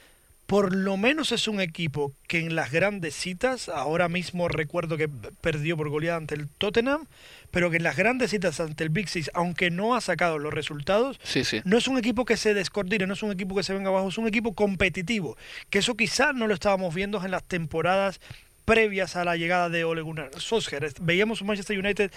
por 0.50 0.76
lo 0.76 0.98
menos 0.98 1.32
es 1.32 1.48
un 1.48 1.62
equipo 1.62 2.12
que 2.28 2.40
en 2.40 2.56
las 2.56 2.72
grandes 2.72 3.14
citas, 3.14 3.70
ahora 3.70 4.10
mismo 4.10 4.48
recuerdo 4.48 4.98
que 4.98 5.08
perdió 5.08 5.78
por 5.78 5.90
goleada 5.90 6.18
ante 6.18 6.34
el 6.34 6.50
Tottenham, 6.50 7.06
pero 7.52 7.70
que 7.70 7.78
en 7.78 7.84
las 7.84 7.96
grandes 7.96 8.32
citas 8.32 8.60
ante 8.60 8.84
el 8.84 8.90
Big 8.90 9.10
Six, 9.10 9.30
aunque 9.36 9.70
no 9.70 9.94
ha 9.94 10.02
sacado 10.02 10.40
los 10.40 10.52
resultados, 10.52 11.20
no 11.66 11.78
es 11.78 11.88
un 11.88 12.00
equipo 12.00 12.26
que 12.26 12.36
se 12.36 12.56
descoordine, 12.56 13.06
no 13.06 13.14
es 13.14 13.22
un 13.22 13.32
equipo 13.32 13.56
que 13.56 13.62
se 13.62 13.76
venga 13.76 13.90
abajo, 13.90 14.10
es 14.10 14.18
un 14.18 14.28
equipo 14.28 14.56
competitivo, 14.56 15.38
que 15.70 15.78
eso 15.78 15.96
quizás 15.96 16.34
no 16.34 16.48
lo 16.48 16.56
estábamos 16.56 16.96
viendo 16.96 17.24
en 17.24 17.30
las 17.30 17.44
temporadas 17.44 18.20
previas 18.66 19.16
a 19.16 19.26
la 19.26 19.36
llegada 19.36 19.70
de 19.70 19.84
Ole 19.84 20.02
Gunnar 20.02 20.30
Solskjaer. 20.36 20.94
Veíamos 21.02 21.42
un 21.42 21.48
Manchester 21.48 21.78
United 21.78 22.12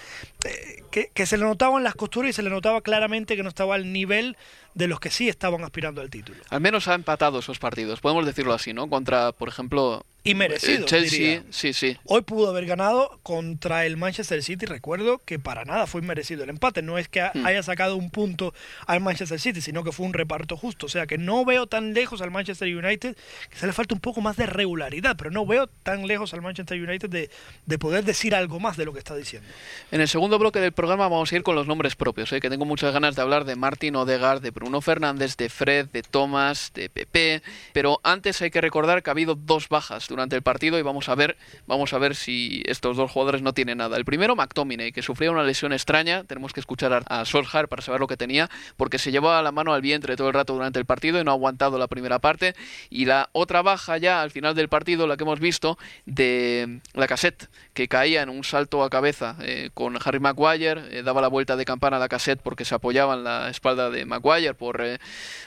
eh, 0.45 0.83
que, 0.91 1.09
que, 1.11 1.25
se 1.25 1.37
le 1.37 1.45
notaban 1.45 1.83
las 1.83 1.95
costuras 1.95 2.29
y 2.29 2.33
se 2.33 2.43
le 2.43 2.51
notaba 2.51 2.81
claramente 2.81 3.35
que 3.35 3.41
no 3.41 3.49
estaba 3.49 3.73
al 3.73 3.91
nivel 3.91 4.37
de 4.73 4.87
los 4.87 4.99
que 4.99 5.09
sí 5.09 5.29
estaban 5.29 5.63
aspirando 5.63 6.01
al 6.01 6.09
título. 6.09 6.39
Al 6.49 6.61
menos 6.61 6.87
ha 6.87 6.95
empatado 6.95 7.39
esos 7.39 7.59
partidos, 7.59 7.99
podemos 8.01 8.25
decirlo 8.25 8.53
así, 8.53 8.73
¿no? 8.73 8.89
Contra, 8.89 9.31
por 9.31 9.49
ejemplo, 9.49 10.05
y 10.25 10.35
merecido. 10.35 10.85
Chelsea, 10.85 11.43
sí, 11.49 11.73
sí. 11.73 11.97
Hoy 12.05 12.21
pudo 12.21 12.49
haber 12.49 12.65
ganado 12.65 13.19
contra 13.23 13.85
el 13.85 13.97
Manchester 13.97 14.41
City. 14.41 14.65
Recuerdo 14.65 15.21
que 15.25 15.37
para 15.37 15.65
nada 15.65 15.85
fue 15.85 16.01
merecido 16.01 16.45
el 16.45 16.49
empate. 16.49 16.81
No 16.81 16.97
es 16.97 17.09
que 17.09 17.21
hmm. 17.21 17.45
haya 17.45 17.61
sacado 17.61 17.97
un 17.97 18.09
punto 18.09 18.53
al 18.87 19.01
Manchester 19.01 19.37
City, 19.39 19.59
sino 19.59 19.83
que 19.83 19.91
fue 19.91 20.05
un 20.05 20.13
reparto 20.13 20.55
justo. 20.55 20.85
O 20.85 20.89
sea 20.89 21.07
que 21.07 21.17
no 21.17 21.43
veo 21.43 21.67
tan 21.67 21.93
lejos 21.93 22.21
al 22.21 22.31
Manchester 22.31 22.73
United, 22.73 23.17
que 23.49 23.57
se 23.57 23.67
le 23.67 23.73
falta 23.73 23.93
un 23.93 23.99
poco 23.99 24.21
más 24.21 24.37
de 24.37 24.45
regularidad, 24.45 25.17
pero 25.17 25.29
no 25.29 25.45
veo 25.45 25.67
tan 25.67 26.07
lejos 26.07 26.33
al 26.33 26.41
Manchester 26.41 26.81
United 26.81 27.09
de, 27.09 27.29
de 27.65 27.79
poder 27.79 28.05
decir 28.05 28.33
algo 28.33 28.61
más 28.61 28.77
de 28.77 28.85
lo 28.85 28.93
que 28.93 28.99
está 28.99 29.17
diciendo. 29.17 29.47
En 29.91 29.99
el 29.99 30.07
segundo 30.07 30.39
bloque 30.39 30.59
del 30.61 30.71
programa 30.71 31.09
vamos 31.09 31.33
a 31.33 31.35
ir 31.35 31.43
con 31.43 31.55
los 31.55 31.67
nombres 31.67 31.95
propios, 31.95 32.31
¿eh? 32.31 32.39
que 32.39 32.49
tengo 32.49 32.63
muchas 32.63 32.93
ganas 32.93 33.17
de 33.17 33.21
hablar 33.21 33.43
de 33.43 33.57
Martin 33.57 33.97
Odegaard, 33.97 34.41
de 34.41 34.53
Bruno 34.63 34.79
Fernández, 34.79 35.35
de 35.35 35.49
Fred, 35.49 35.87
de 35.87 36.03
Thomas, 36.03 36.71
de 36.73 36.87
Pepe. 36.87 37.41
Pero 37.73 37.99
antes 38.01 38.41
hay 38.41 38.49
que 38.49 38.61
recordar 38.61 39.03
que 39.03 39.09
ha 39.09 39.11
habido 39.11 39.35
dos 39.35 39.67
bajas 39.67 40.07
durante 40.07 40.37
el 40.37 40.41
partido 40.41 40.79
y 40.79 40.81
vamos 40.81 41.09
a 41.09 41.15
ver, 41.15 41.35
vamos 41.67 41.91
a 41.91 41.97
ver 41.97 42.15
si 42.15 42.63
estos 42.65 42.95
dos 42.95 43.11
jugadores 43.11 43.41
no 43.41 43.53
tienen 43.53 43.79
nada. 43.79 43.97
El 43.97 44.05
primero, 44.05 44.37
McTominay, 44.37 44.93
que 44.93 45.01
sufrió 45.01 45.33
una 45.33 45.43
lesión 45.43 45.73
extraña. 45.73 46.23
Tenemos 46.23 46.53
que 46.53 46.61
escuchar 46.61 46.93
a, 46.93 46.99
a 46.99 47.25
Solskjaer 47.25 47.67
para 47.67 47.81
saber 47.81 47.99
lo 47.99 48.07
que 48.07 48.15
tenía, 48.15 48.49
porque 48.77 48.99
se 48.99 49.11
llevaba 49.11 49.41
la 49.41 49.51
mano 49.51 49.73
al 49.73 49.81
vientre 49.81 50.15
todo 50.15 50.29
el 50.29 50.33
rato 50.33 50.53
durante 50.53 50.79
el 50.79 50.85
partido 50.85 51.19
y 51.19 51.25
no 51.25 51.31
ha 51.31 51.33
aguantado 51.33 51.77
la 51.77 51.87
primera 51.87 52.19
parte. 52.19 52.55
Y 52.89 53.03
la 53.03 53.29
otra 53.33 53.63
baja 53.63 53.97
ya 53.97 54.21
al 54.21 54.31
final 54.31 54.55
del 54.55 54.69
partido, 54.69 55.07
la 55.07 55.17
que 55.17 55.23
hemos 55.23 55.41
visto, 55.41 55.77
de 56.05 56.79
la 56.93 57.07
cassette, 57.07 57.49
que 57.73 57.89
caía 57.89 58.21
en 58.21 58.29
un 58.29 58.45
salto 58.45 58.81
a 58.81 58.89
cabeza 58.89 59.35
eh, 59.41 59.71
con 59.73 59.97
Harry 60.05 60.21
Maguire, 60.21 60.83
eh, 60.97 61.03
daba 61.03 61.19
la 61.19 61.27
vuelta 61.27 61.57
de 61.57 61.65
campana 61.65 61.97
a 61.97 61.99
la 61.99 62.07
cassette 62.07 62.41
porque 62.41 62.63
se 62.63 62.75
apoyaba 62.75 63.15
en 63.15 63.25
la 63.25 63.49
espalda 63.49 63.89
de 63.89 64.05
Maguire 64.05 64.52
por 64.53 64.81
eh, 64.81 64.99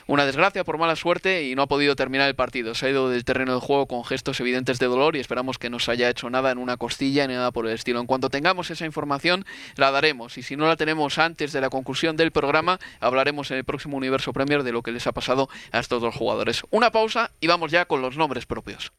una 0.07 0.25
desgracia, 0.25 0.63
por 0.63 0.77
mala 0.77 0.95
suerte 0.95 1.43
y 1.43 1.55
no 1.55 1.63
ha 1.63 1.67
podido 1.67 1.95
terminar 1.95 2.27
el 2.27 2.35
partido. 2.35 2.75
Se 2.75 2.87
ha 2.87 2.89
ido 2.89 3.09
del 3.09 3.25
terreno 3.25 3.53
de 3.53 3.59
juego 3.59 3.87
con 3.87 4.03
gestos 4.03 4.39
evidentes 4.39 4.79
de 4.79 4.87
dolor 4.87 5.15
y 5.15 5.19
esperamos 5.19 5.57
que 5.57 5.69
no 5.69 5.79
se 5.79 5.91
haya 5.91 6.09
hecho 6.09 6.29
nada 6.29 6.51
en 6.51 6.57
una 6.57 6.77
costilla 6.77 7.27
ni 7.27 7.33
nada 7.33 7.51
por 7.51 7.67
el 7.67 7.73
estilo. 7.73 7.99
En 7.99 8.07
cuanto 8.07 8.29
tengamos 8.29 8.69
esa 8.69 8.85
información, 8.85 9.45
la 9.75 9.91
daremos 9.91 10.37
y 10.37 10.43
si 10.43 10.55
no 10.55 10.67
la 10.67 10.75
tenemos 10.75 11.17
antes 11.17 11.51
de 11.51 11.61
la 11.61 11.69
conclusión 11.69 12.17
del 12.17 12.31
programa, 12.31 12.79
hablaremos 12.99 13.51
en 13.51 13.57
el 13.57 13.63
próximo 13.63 13.97
Universo 13.97 14.33
Premier 14.33 14.63
de 14.63 14.71
lo 14.71 14.81
que 14.81 14.91
les 14.91 15.07
ha 15.07 15.11
pasado 15.11 15.49
a 15.71 15.79
estos 15.79 16.01
dos 16.01 16.15
jugadores. 16.15 16.63
Una 16.69 16.91
pausa 16.91 17.31
y 17.39 17.47
vamos 17.47 17.71
ya 17.71 17.85
con 17.85 18.01
los 18.01 18.17
nombres 18.17 18.45
propios. 18.45 18.91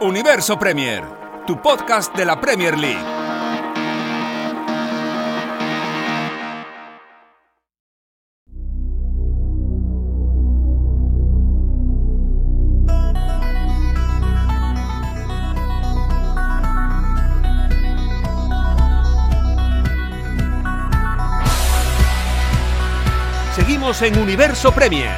Universo 0.00 0.58
Premier, 0.58 1.04
tu 1.46 1.60
podcast 1.62 2.14
de 2.14 2.26
la 2.26 2.38
Premier 2.38 2.76
League. 2.76 3.15
En 23.86 24.18
Universo 24.18 24.72
Premier. 24.72 25.16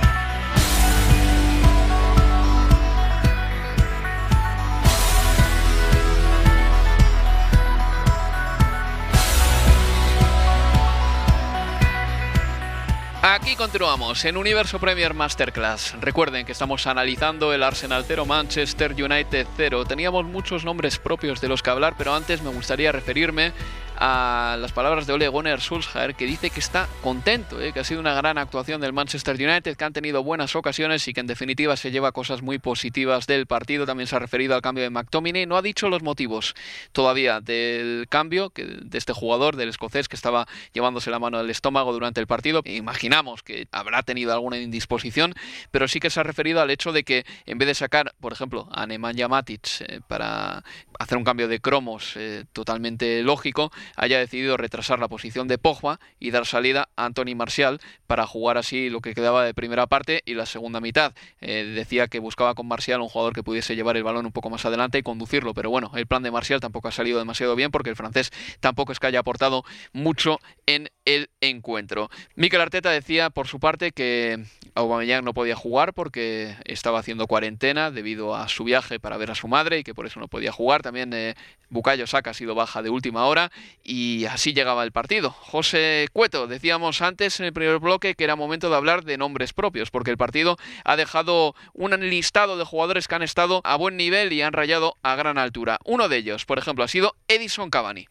Aquí 13.22 13.56
continuamos 13.56 14.22
en 14.26 14.36
Universo 14.36 14.78
Premier 14.78 15.14
Masterclass. 15.14 15.94
Recuerden 16.02 16.44
que 16.44 16.52
estamos 16.52 16.86
analizando 16.86 17.54
el 17.54 17.62
Arsenal 17.62 18.04
0 18.06 18.26
Manchester 18.26 18.92
United 18.92 19.46
0. 19.56 19.86
Teníamos 19.86 20.26
muchos 20.26 20.66
nombres 20.66 20.98
propios 20.98 21.40
de 21.40 21.48
los 21.48 21.62
que 21.62 21.70
hablar, 21.70 21.94
pero 21.96 22.14
antes 22.14 22.42
me 22.42 22.50
gustaría 22.50 22.92
referirme 22.92 23.54
a 24.00 24.56
las 24.60 24.72
palabras 24.72 25.06
de 25.06 25.12
Ole 25.12 25.28
Gunnar 25.28 25.60
Solskjaer, 25.60 26.14
que 26.14 26.24
dice 26.24 26.50
que 26.50 26.60
está 26.60 26.88
contento, 27.02 27.60
¿eh? 27.60 27.72
que 27.72 27.80
ha 27.80 27.84
sido 27.84 28.00
una 28.00 28.14
gran 28.14 28.38
actuación 28.38 28.80
del 28.80 28.92
Manchester 28.92 29.34
United, 29.34 29.76
que 29.76 29.84
han 29.84 29.92
tenido 29.92 30.22
buenas 30.22 30.54
ocasiones 30.54 31.06
y 31.08 31.12
que 31.12 31.20
en 31.20 31.26
definitiva 31.26 31.76
se 31.76 31.90
lleva 31.90 32.12
cosas 32.12 32.40
muy 32.40 32.58
positivas 32.58 33.26
del 33.26 33.46
partido. 33.46 33.86
También 33.86 34.06
se 34.06 34.14
ha 34.14 34.20
referido 34.20 34.54
al 34.54 34.62
cambio 34.62 34.84
de 34.84 34.90
McTominay. 34.90 35.46
No 35.46 35.56
ha 35.56 35.62
dicho 35.62 35.88
los 35.88 36.02
motivos 36.02 36.54
todavía 36.92 37.40
del 37.40 38.06
cambio 38.08 38.52
de 38.54 38.98
este 38.98 39.12
jugador, 39.12 39.56
del 39.56 39.68
escocés, 39.68 40.08
que 40.08 40.16
estaba 40.16 40.46
llevándose 40.72 41.10
la 41.10 41.18
mano 41.18 41.38
al 41.38 41.50
estómago 41.50 41.92
durante 41.92 42.20
el 42.20 42.28
partido. 42.28 42.62
Imaginamos 42.64 43.42
que 43.42 43.66
habrá 43.72 44.02
tenido 44.04 44.32
alguna 44.32 44.58
indisposición, 44.58 45.34
pero 45.72 45.88
sí 45.88 45.98
que 45.98 46.10
se 46.10 46.20
ha 46.20 46.22
referido 46.22 46.60
al 46.60 46.70
hecho 46.70 46.92
de 46.92 47.02
que 47.02 47.26
en 47.46 47.58
vez 47.58 47.66
de 47.66 47.74
sacar, 47.74 48.14
por 48.20 48.32
ejemplo, 48.32 48.68
a 48.70 48.86
Nemanja 48.86 49.26
Matic 49.26 49.80
eh, 49.80 50.00
para 50.06 50.62
hacer 50.98 51.18
un 51.18 51.24
cambio 51.24 51.48
de 51.48 51.60
cromos 51.60 52.12
eh, 52.16 52.44
totalmente 52.52 53.22
lógico, 53.22 53.72
haya 53.96 54.18
decidido 54.18 54.56
retrasar 54.56 54.98
la 54.98 55.08
posición 55.08 55.48
de 55.48 55.58
Pogba 55.58 56.00
y 56.18 56.30
dar 56.30 56.46
salida 56.46 56.88
a 56.96 57.04
Anthony 57.06 57.34
Marcial 57.36 57.80
para 58.06 58.26
jugar 58.26 58.58
así 58.58 58.90
lo 58.90 59.00
que 59.00 59.14
quedaba 59.14 59.44
de 59.44 59.54
primera 59.54 59.86
parte 59.86 60.22
y 60.24 60.34
la 60.34 60.46
segunda 60.46 60.80
mitad. 60.80 61.14
Eh, 61.40 61.72
decía 61.74 62.08
que 62.08 62.18
buscaba 62.18 62.54
con 62.54 62.66
Marcial 62.66 63.00
un 63.00 63.08
jugador 63.08 63.34
que 63.34 63.42
pudiese 63.42 63.76
llevar 63.76 63.96
el 63.96 64.04
balón 64.04 64.26
un 64.26 64.32
poco 64.32 64.50
más 64.50 64.64
adelante 64.64 64.98
y 64.98 65.02
conducirlo, 65.02 65.54
pero 65.54 65.70
bueno, 65.70 65.90
el 65.94 66.06
plan 66.06 66.22
de 66.22 66.30
Marcial 66.30 66.60
tampoco 66.60 66.88
ha 66.88 66.92
salido 66.92 67.18
demasiado 67.18 67.56
bien 67.56 67.70
porque 67.70 67.90
el 67.90 67.96
francés 67.96 68.30
tampoco 68.60 68.92
es 68.92 69.00
que 69.00 69.06
haya 69.06 69.20
aportado 69.20 69.64
mucho 69.92 70.38
en 70.66 70.88
el 71.04 71.30
encuentro. 71.40 72.10
Mikel 72.34 72.60
Arteta 72.60 72.90
decía 72.90 73.30
por 73.30 73.46
su 73.46 73.60
parte 73.60 73.92
que 73.92 74.44
Aubameyang 74.74 75.24
no 75.24 75.34
podía 75.34 75.56
jugar 75.56 75.94
porque 75.94 76.54
estaba 76.64 76.98
haciendo 76.98 77.26
cuarentena 77.26 77.90
debido 77.90 78.34
a 78.34 78.48
su 78.48 78.64
viaje 78.64 79.00
para 79.00 79.16
ver 79.16 79.30
a 79.30 79.34
su 79.34 79.48
madre 79.48 79.78
y 79.78 79.84
que 79.84 79.94
por 79.94 80.06
eso 80.06 80.20
no 80.20 80.28
podía 80.28 80.52
jugar. 80.52 80.82
También 80.82 81.12
eh, 81.12 81.34
Bukayo 81.70 82.06
Saka 82.06 82.30
ha 82.30 82.34
sido 82.34 82.54
baja 82.54 82.82
de 82.82 82.90
última 82.90 83.26
hora 83.26 83.50
y 83.88 84.26
así 84.26 84.52
llegaba 84.52 84.84
el 84.84 84.92
partido. 84.92 85.30
José 85.30 86.08
Cueto, 86.12 86.46
decíamos 86.46 87.00
antes 87.00 87.40
en 87.40 87.46
el 87.46 87.54
primer 87.54 87.78
bloque 87.78 88.14
que 88.14 88.24
era 88.24 88.36
momento 88.36 88.68
de 88.68 88.76
hablar 88.76 89.02
de 89.02 89.16
nombres 89.16 89.54
propios, 89.54 89.90
porque 89.90 90.10
el 90.10 90.18
partido 90.18 90.58
ha 90.84 90.94
dejado 90.96 91.54
un 91.72 91.98
listado 92.10 92.58
de 92.58 92.66
jugadores 92.66 93.08
que 93.08 93.14
han 93.14 93.22
estado 93.22 93.62
a 93.64 93.76
buen 93.76 93.96
nivel 93.96 94.34
y 94.34 94.42
han 94.42 94.52
rayado 94.52 94.98
a 95.02 95.16
gran 95.16 95.38
altura. 95.38 95.78
Uno 95.86 96.10
de 96.10 96.18
ellos, 96.18 96.44
por 96.44 96.58
ejemplo, 96.58 96.84
ha 96.84 96.88
sido 96.88 97.16
Edison 97.28 97.70
Cavani. 97.70 98.08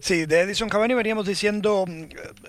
Sí, 0.00 0.26
de 0.26 0.40
Edison 0.40 0.68
Cavani 0.68 0.94
veníamos 0.94 1.24
diciendo 1.24 1.84
mm, 1.86 2.04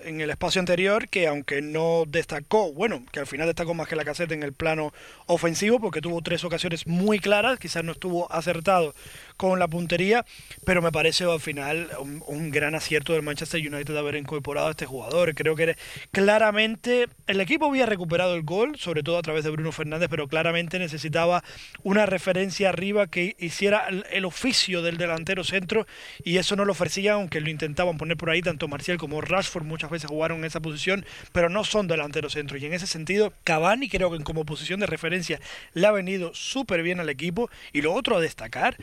en 0.06 0.20
el 0.20 0.30
espacio 0.30 0.58
anterior 0.58 1.08
que 1.08 1.28
aunque 1.28 1.62
no 1.62 2.02
destacó, 2.08 2.72
bueno, 2.72 3.04
que 3.12 3.20
al 3.20 3.28
final 3.28 3.46
destacó 3.46 3.74
más 3.74 3.86
que 3.86 3.94
la 3.94 4.04
caseta 4.04 4.34
en 4.34 4.42
el 4.42 4.52
plano 4.52 4.92
ofensivo, 5.26 5.78
porque 5.78 6.00
tuvo 6.00 6.22
tres 6.22 6.42
ocasiones 6.42 6.88
muy 6.88 7.20
claras, 7.20 7.60
quizás 7.60 7.84
no 7.84 7.92
estuvo 7.92 8.32
acertado 8.32 8.96
con 9.36 9.58
la 9.58 9.68
puntería, 9.68 10.24
pero 10.64 10.82
me 10.82 10.92
parece 10.92 11.24
al 11.24 11.40
final 11.40 11.88
un, 12.26 12.50
gran 12.50 12.74
acierto 12.74 13.12
del 13.12 13.22
Manchester 13.22 13.60
United 13.60 13.92
de 13.92 13.98
haber 13.98 14.16
incorporado 14.16 14.68
a 14.68 14.70
este 14.70 14.86
jugador. 14.86 15.34
Creo 15.34 15.56
que 15.56 15.76
claramente 16.12 17.08
el 17.26 17.40
equipo 17.40 17.66
había 17.66 17.86
recuperado 17.86 18.34
el 18.34 18.42
gol, 18.42 18.78
sobre 18.78 19.02
todo 19.02 19.18
a 19.18 19.22
través 19.22 19.44
de 19.44 19.50
Bruno 19.50 19.72
Fernández, 19.72 20.08
pero 20.10 20.28
claramente 20.28 20.78
necesitaba 20.78 21.42
una 21.82 22.06
referencia 22.06 22.68
arriba 22.68 23.06
que 23.06 23.34
hiciera 23.38 23.88
el, 23.88 24.24
oficio 24.24 24.82
del 24.82 24.96
delantero 24.96 25.44
centro 25.44 25.86
y 26.24 26.38
eso 26.38 26.56
no 26.56 26.64
lo 26.64 26.72
ofrecía, 26.72 27.14
aunque 27.14 27.40
lo 27.40 27.50
intentaban 27.50 27.98
poner 27.98 28.16
por 28.16 28.30
ahí, 28.30 28.40
tanto 28.40 28.68
Marcial 28.68 28.96
como 28.96 29.20
Rashford 29.20 29.64
muchas 29.64 29.90
veces 29.90 30.08
jugaron 30.08 30.38
en 30.38 30.44
esa 30.46 30.60
posición, 30.60 31.04
pero 31.32 31.48
no 31.48 31.64
son 31.64 31.88
delanteros 31.88 32.32
centro. 32.32 32.58
Y 32.58 32.66
en 32.66 32.74
ese 32.74 32.86
sentido, 32.86 33.32
Cavani 33.44 33.88
creo 33.88 34.10
que 34.10 34.22
como 34.22 34.44
posición 34.44 34.80
de 34.80 34.86
referencia 34.86 35.40
le 35.72 35.86
ha 35.86 35.92
venido 35.92 36.34
súper 36.34 36.82
bien 36.82 37.00
al 37.00 37.08
equipo. 37.08 37.50
Y 37.72 37.82
lo 37.82 37.92
otro 37.94 38.16
a 38.16 38.20
destacar 38.20 38.76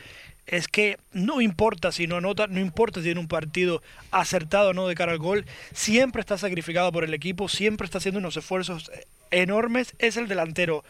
es 0.46 0.68
que 0.68 0.98
no 1.12 1.40
importa 1.40 1.92
si 1.92 2.06
no 2.06 2.16
anota, 2.16 2.46
no 2.46 2.60
importa 2.60 3.00
si 3.00 3.04
tiene 3.04 3.20
un 3.20 3.28
partido 3.28 3.82
acertado 4.10 4.70
o 4.70 4.74
no 4.74 4.88
de 4.88 4.94
cara 4.94 5.12
al 5.12 5.18
gol, 5.18 5.46
siempre 5.72 6.20
está 6.20 6.38
sacrificado 6.38 6.90
por 6.92 7.04
el 7.04 7.14
equipo, 7.14 7.48
siempre 7.48 7.84
está 7.84 7.98
haciendo 7.98 8.18
unos 8.18 8.36
esfuerzos 8.36 8.90
enormes, 9.30 9.94
es 9.98 10.16
el 10.16 10.28
delantero 10.28 10.84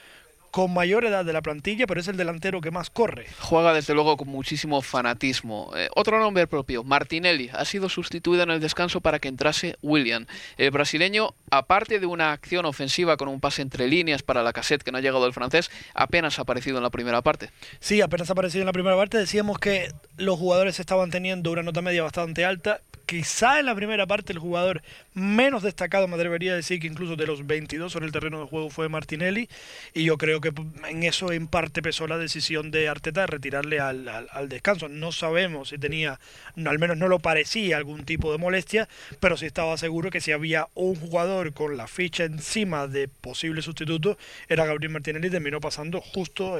con 0.52 0.73
mayor 0.73 1.06
edad 1.06 1.25
de 1.25 1.32
la 1.32 1.40
plantilla, 1.40 1.87
pero 1.87 1.99
es 1.99 2.09
el 2.09 2.18
delantero 2.18 2.61
que 2.61 2.71
más 2.71 2.90
corre. 2.90 3.26
Juega 3.40 3.73
desde 3.73 3.94
luego 3.94 4.18
con 4.18 4.28
muchísimo 4.28 4.82
fanatismo. 4.82 5.73
Eh, 5.75 5.88
otro 5.97 6.21
nombre 6.21 6.47
propio, 6.47 6.85
Martinelli, 6.85 7.50
ha 7.54 7.64
sido 7.64 7.88
sustituido 7.88 8.42
en 8.42 8.50
el 8.50 8.61
descanso 8.61 9.00
para 9.00 9.18
que 9.18 9.28
entrase 9.28 9.76
William. 9.80 10.26
El 10.59 10.71
brasileño, 10.71 11.35
aparte 11.50 11.99
de 11.99 12.06
una 12.06 12.32
acción 12.32 12.66
ofensiva 12.66 13.16
con 13.16 13.28
un 13.28 13.40
pase 13.40 13.62
entre 13.62 13.88
líneas 13.88 14.23
para 14.23 14.42
la 14.42 14.52
cassette 14.52 14.82
que 14.82 14.92
no 14.92 14.99
ha 14.99 15.00
llegado 15.00 15.26
el 15.26 15.32
francés, 15.32 15.71
apenas 15.94 16.38
ha 16.38 16.42
aparecido 16.42 16.76
en 16.76 16.82
la 16.82 16.90
primera 16.90 17.23
parte. 17.23 17.50
Sí, 17.80 18.02
apenas 18.02 18.28
ha 18.28 18.35
aparecido 18.35 18.61
en 18.61 18.66
la 18.66 18.75
primera 18.75 18.94
parte. 18.94 19.16
Decíamos 19.16 19.59
que 19.59 19.90
los 20.18 20.38
jugadores 20.38 20.78
estaban 20.80 21.11
teniendo 21.11 21.50
una 21.50 21.62
nota 21.62 21.80
media 21.80 22.02
bastante 22.02 22.44
alta 22.44 22.82
quizá 23.12 23.61
en 23.61 23.66
la 23.66 23.75
primera 23.75 24.07
parte 24.07 24.33
el 24.33 24.38
jugador 24.38 24.81
menos 25.12 25.62
destacado, 25.62 26.09
me 26.09 26.14
atrevería 26.14 26.52
a 26.52 26.57
decir 26.57 26.81
que 26.81 26.87
incluso 26.87 27.14
de 27.14 27.26
los 27.26 27.47
22 27.47 27.92
sobre 27.92 28.07
el 28.07 28.12
terreno 28.12 28.40
de 28.40 28.47
juego 28.47 28.71
fue 28.71 28.88
Martinelli, 28.88 29.50
y 29.92 30.04
yo 30.04 30.16
creo 30.16 30.40
que 30.40 30.50
en 30.88 31.02
eso 31.02 31.31
en 31.31 31.47
parte 31.47 31.83
pesó 31.83 32.07
la 32.07 32.16
decisión 32.16 32.71
de 32.71 32.88
Arteta 32.88 33.21
de 33.21 33.26
retirarle 33.26 33.81
al, 33.81 34.09
al, 34.09 34.49
descanso. 34.49 34.88
No 34.88 35.12
sabemos 35.12 35.69
si 35.69 35.78
tenía, 35.78 36.21
al 36.57 36.78
menos 36.78 36.97
no 36.97 37.07
lo 37.07 37.19
parecía, 37.19 37.76
algún 37.76 38.04
tipo 38.07 38.33
de 38.33 38.38
molestia, 38.38 38.88
pero 39.21 39.37
sí 39.37 39.45
estaba 39.45 39.76
seguro 39.76 40.11
que 40.11 40.23
si 40.23 40.33
había 40.33 40.69
un 40.73 40.95
jugador 40.95 41.52
con 41.52 41.76
la 41.76 41.88
ficha 41.88 42.25
encima 42.25 42.87
de 42.87 43.09
posible 43.09 43.61
sustituto, 43.61 44.16
era 44.49 44.64
Gabriel 44.64 44.92
Martinelli, 44.92 45.28
terminó 45.28 45.61
pasando 45.61 46.00
justo 46.00 46.59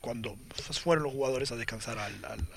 cuando 0.00 0.34
fueron 0.80 1.04
los 1.04 1.12
jugadores 1.12 1.52
a 1.52 1.56
descansar 1.56 1.98
a 1.98 2.08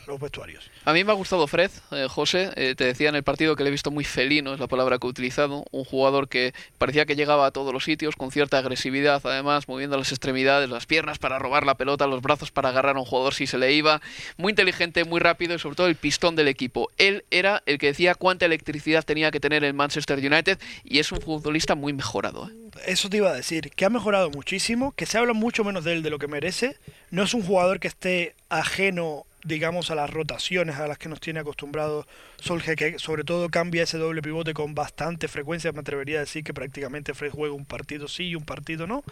los 0.07 0.17
vestuarios. 0.17 0.71
A 0.85 0.93
mí 0.93 1.03
me 1.03 1.11
ha 1.11 1.15
gustado 1.15 1.45
Fred, 1.45 1.71
eh, 1.91 2.07
José, 2.09 2.51
eh, 2.55 2.73
te 2.73 2.85
decía 2.85 3.09
en 3.09 3.16
el 3.17 3.23
partido 3.23 3.55
que 3.55 3.63
le 3.63 3.69
he 3.69 3.71
visto 3.71 3.91
muy 3.91 4.03
felino, 4.03 4.53
es 4.53 4.59
la 4.59 4.67
palabra 4.67 4.97
que 4.97 5.07
he 5.07 5.09
utilizado, 5.09 5.65
un 5.71 5.83
jugador 5.83 6.29
que 6.29 6.53
parecía 6.77 7.05
que 7.05 7.15
llegaba 7.15 7.45
a 7.47 7.51
todos 7.51 7.73
los 7.73 7.83
sitios 7.83 8.15
con 8.15 8.31
cierta 8.31 8.57
agresividad, 8.57 9.21
además 9.25 9.67
moviendo 9.67 9.97
las 9.97 10.11
extremidades, 10.11 10.69
las 10.69 10.85
piernas 10.85 11.19
para 11.19 11.39
robar 11.39 11.65
la 11.65 11.75
pelota, 11.75 12.07
los 12.07 12.21
brazos 12.21 12.51
para 12.51 12.69
agarrar 12.69 12.95
a 12.95 12.99
un 12.99 13.05
jugador 13.05 13.33
si 13.33 13.47
se 13.47 13.57
le 13.57 13.73
iba, 13.73 14.01
muy 14.37 14.51
inteligente, 14.51 15.03
muy 15.03 15.19
rápido 15.19 15.55
y 15.55 15.59
sobre 15.59 15.75
todo 15.75 15.87
el 15.87 15.95
pistón 15.95 16.35
del 16.35 16.47
equipo. 16.47 16.89
Él 16.97 17.25
era 17.31 17.63
el 17.65 17.77
que 17.77 17.87
decía 17.87 18.15
cuánta 18.15 18.45
electricidad 18.45 19.03
tenía 19.03 19.31
que 19.31 19.39
tener 19.39 19.63
el 19.63 19.73
Manchester 19.73 20.19
United 20.19 20.59
y 20.83 20.99
es 20.99 21.11
un 21.11 21.21
futbolista 21.21 21.75
muy 21.75 21.93
mejorado. 21.93 22.49
¿eh? 22.49 22.53
Eso 22.85 23.09
te 23.09 23.17
iba 23.17 23.29
a 23.29 23.33
decir, 23.33 23.71
que 23.71 23.85
ha 23.85 23.89
mejorado 23.89 24.29
muchísimo, 24.29 24.93
que 24.95 25.05
se 25.05 25.17
habla 25.17 25.33
mucho 25.33 25.63
menos 25.63 25.83
de 25.83 25.93
él 25.93 26.03
de 26.03 26.09
lo 26.09 26.19
que 26.19 26.27
merece. 26.27 26.77
No 27.09 27.23
es 27.23 27.33
un 27.33 27.43
jugador 27.43 27.79
que 27.79 27.87
esté 27.87 28.35
ajeno 28.49 29.25
digamos, 29.47 29.89
a 29.91 29.95
las 29.95 30.09
rotaciones 30.09 30.75
a 30.75 30.87
las 30.87 30.97
que 30.97 31.09
nos 31.09 31.19
tiene 31.19 31.39
acostumbrado 31.39 32.05
Solskjaer, 32.39 32.77
que 32.77 32.99
sobre 32.99 33.23
todo 33.23 33.49
cambia 33.49 33.83
ese 33.83 33.97
doble 33.97 34.21
pivote 34.21 34.53
con 34.53 34.75
bastante 34.75 35.27
frecuencia. 35.27 35.71
Me 35.71 35.79
atrevería 35.79 36.17
a 36.17 36.21
decir 36.21 36.43
que 36.43 36.53
prácticamente 36.53 37.13
Fred 37.13 37.31
juega 37.31 37.55
un 37.55 37.65
partido 37.65 38.07
sí 38.07 38.29
y 38.29 38.35
un 38.35 38.45
partido 38.45 38.87
no. 38.87 39.03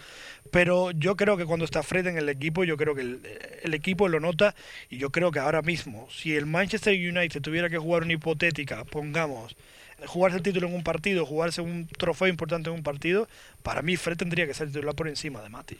Pero 0.51 0.92
yo 0.92 1.15
creo 1.15 1.38
que 1.38 1.46
cuando 1.46 1.65
está 1.65 1.84
Fred 1.84 2.08
en 2.08 2.18
el 2.18 2.30
equipo, 2.30 2.63
yo 2.63 2.77
creo 2.77 2.96
que 2.96 3.01
el, 3.01 3.22
el 3.63 3.74
equipo 3.74 4.08
lo 4.08 4.20
nota. 4.20 4.56
Y 4.89 4.98
yo 4.98 5.10
creo 5.10 5.32
que 5.32 5.39
ahora 5.39 5.62
mismo, 5.62 6.08
si 6.12 6.36
el 6.36 6.46
Manchester 6.46 6.94
United 6.94 7.42
tuviera 7.42 7.70
que 7.70 7.77
jugar 7.77 8.04
una 8.04 8.13
hipotética, 8.13 8.84
pongamos, 8.84 9.56
jugarse 10.06 10.38
el 10.38 10.44
título 10.44 10.68
en 10.68 10.75
un 10.75 10.84
partido, 10.84 11.25
jugarse 11.25 11.62
un 11.62 11.88
trofeo 11.88 12.27
importante 12.27 12.70
en 12.70 12.75
un 12.75 12.84
partido, 12.84 13.27
para 13.63 13.82
mí 13.82 13.96
Fred 13.96 14.18
tendría 14.18 14.46
que 14.46 14.54
ser 14.54 14.68
titular 14.68 14.96
por 14.96 15.08
encima 15.08 15.42
de 15.42 15.50
Matic. 15.50 15.80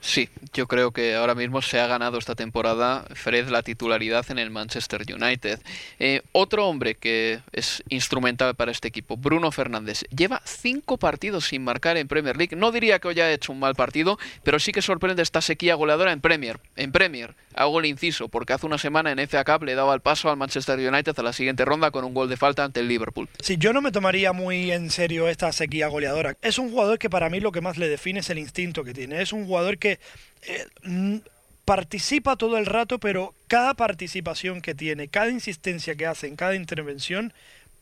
Sí, 0.00 0.28
yo 0.52 0.68
creo 0.68 0.92
que 0.92 1.16
ahora 1.16 1.34
mismo 1.34 1.60
se 1.60 1.80
ha 1.80 1.86
ganado 1.86 2.18
esta 2.18 2.34
temporada 2.34 3.04
Fred 3.14 3.48
la 3.48 3.62
titularidad 3.62 4.24
en 4.30 4.38
el 4.38 4.50
Manchester 4.50 5.02
United. 5.12 5.60
Eh, 5.98 6.22
otro 6.32 6.68
hombre 6.68 6.94
que 6.94 7.40
es 7.52 7.82
instrumental 7.88 8.54
para 8.54 8.70
este 8.70 8.88
equipo, 8.88 9.16
Bruno 9.16 9.50
Fernández, 9.50 10.04
lleva 10.14 10.40
cinco 10.44 10.98
partidos 10.98 11.46
sin 11.46 11.64
marcar 11.64 11.96
en 11.96 12.06
Premier 12.06 12.36
League. 12.36 12.56
No 12.56 12.70
diría 12.70 13.00
que 13.00 13.08
hoy 13.08 13.14
haya 13.14 13.32
hecho 13.32 13.52
un 13.52 13.58
mal 13.58 13.74
partido, 13.74 14.18
pero 14.44 14.58
sí 14.58 14.72
que 14.72 14.82
sorprende 14.82 15.22
esta 15.22 15.40
sequía 15.40 15.74
goleadora 15.74 16.12
en 16.12 16.20
Premier. 16.20 16.60
En 16.76 16.92
Premier, 16.92 17.34
hago 17.54 17.80
el 17.80 17.86
inciso, 17.86 18.28
porque 18.28 18.52
hace 18.52 18.66
una 18.66 18.78
semana 18.78 19.10
en 19.10 19.18
FA 19.28 19.44
Cup 19.44 19.64
le 19.64 19.74
daba 19.74 19.94
el 19.94 20.00
paso 20.00 20.30
al 20.30 20.36
Manchester 20.36 20.78
United 20.78 21.18
a 21.18 21.22
la 21.22 21.32
siguiente 21.32 21.64
ronda 21.64 21.90
con 21.90 22.04
un 22.04 22.14
gol 22.14 22.28
de 22.28 22.36
falta 22.36 22.64
ante 22.64 22.80
el 22.80 22.88
Liverpool. 22.88 23.28
Sí, 23.42 23.56
yo 23.58 23.72
no 23.72 23.82
me 23.82 23.90
tomaría 23.90 24.32
muy 24.32 24.70
en 24.70 24.90
serio 24.90 25.28
esta 25.28 25.50
sequía 25.52 25.88
goleadora. 25.88 26.36
Es 26.40 26.58
un 26.58 26.70
jugador 26.70 26.98
que 26.98 27.10
para 27.10 27.28
mí 27.30 27.40
lo 27.40 27.50
que 27.50 27.60
más 27.60 27.78
le 27.78 27.88
define 27.88 28.20
es 28.20 28.30
el 28.30 28.38
instinto 28.38 28.84
que 28.84 28.94
tiene. 28.94 29.20
Es 29.20 29.32
un 29.32 29.46
jugador 29.46 29.78
que 29.78 29.87
eh, 29.92 31.20
participa 31.64 32.36
todo 32.36 32.56
el 32.56 32.66
rato, 32.66 32.98
pero 32.98 33.34
cada 33.46 33.74
participación 33.74 34.60
que 34.60 34.74
tiene, 34.74 35.08
cada 35.08 35.30
insistencia 35.30 35.94
que 35.96 36.06
hace 36.06 36.26
en 36.26 36.36
cada 36.36 36.54
intervención, 36.54 37.32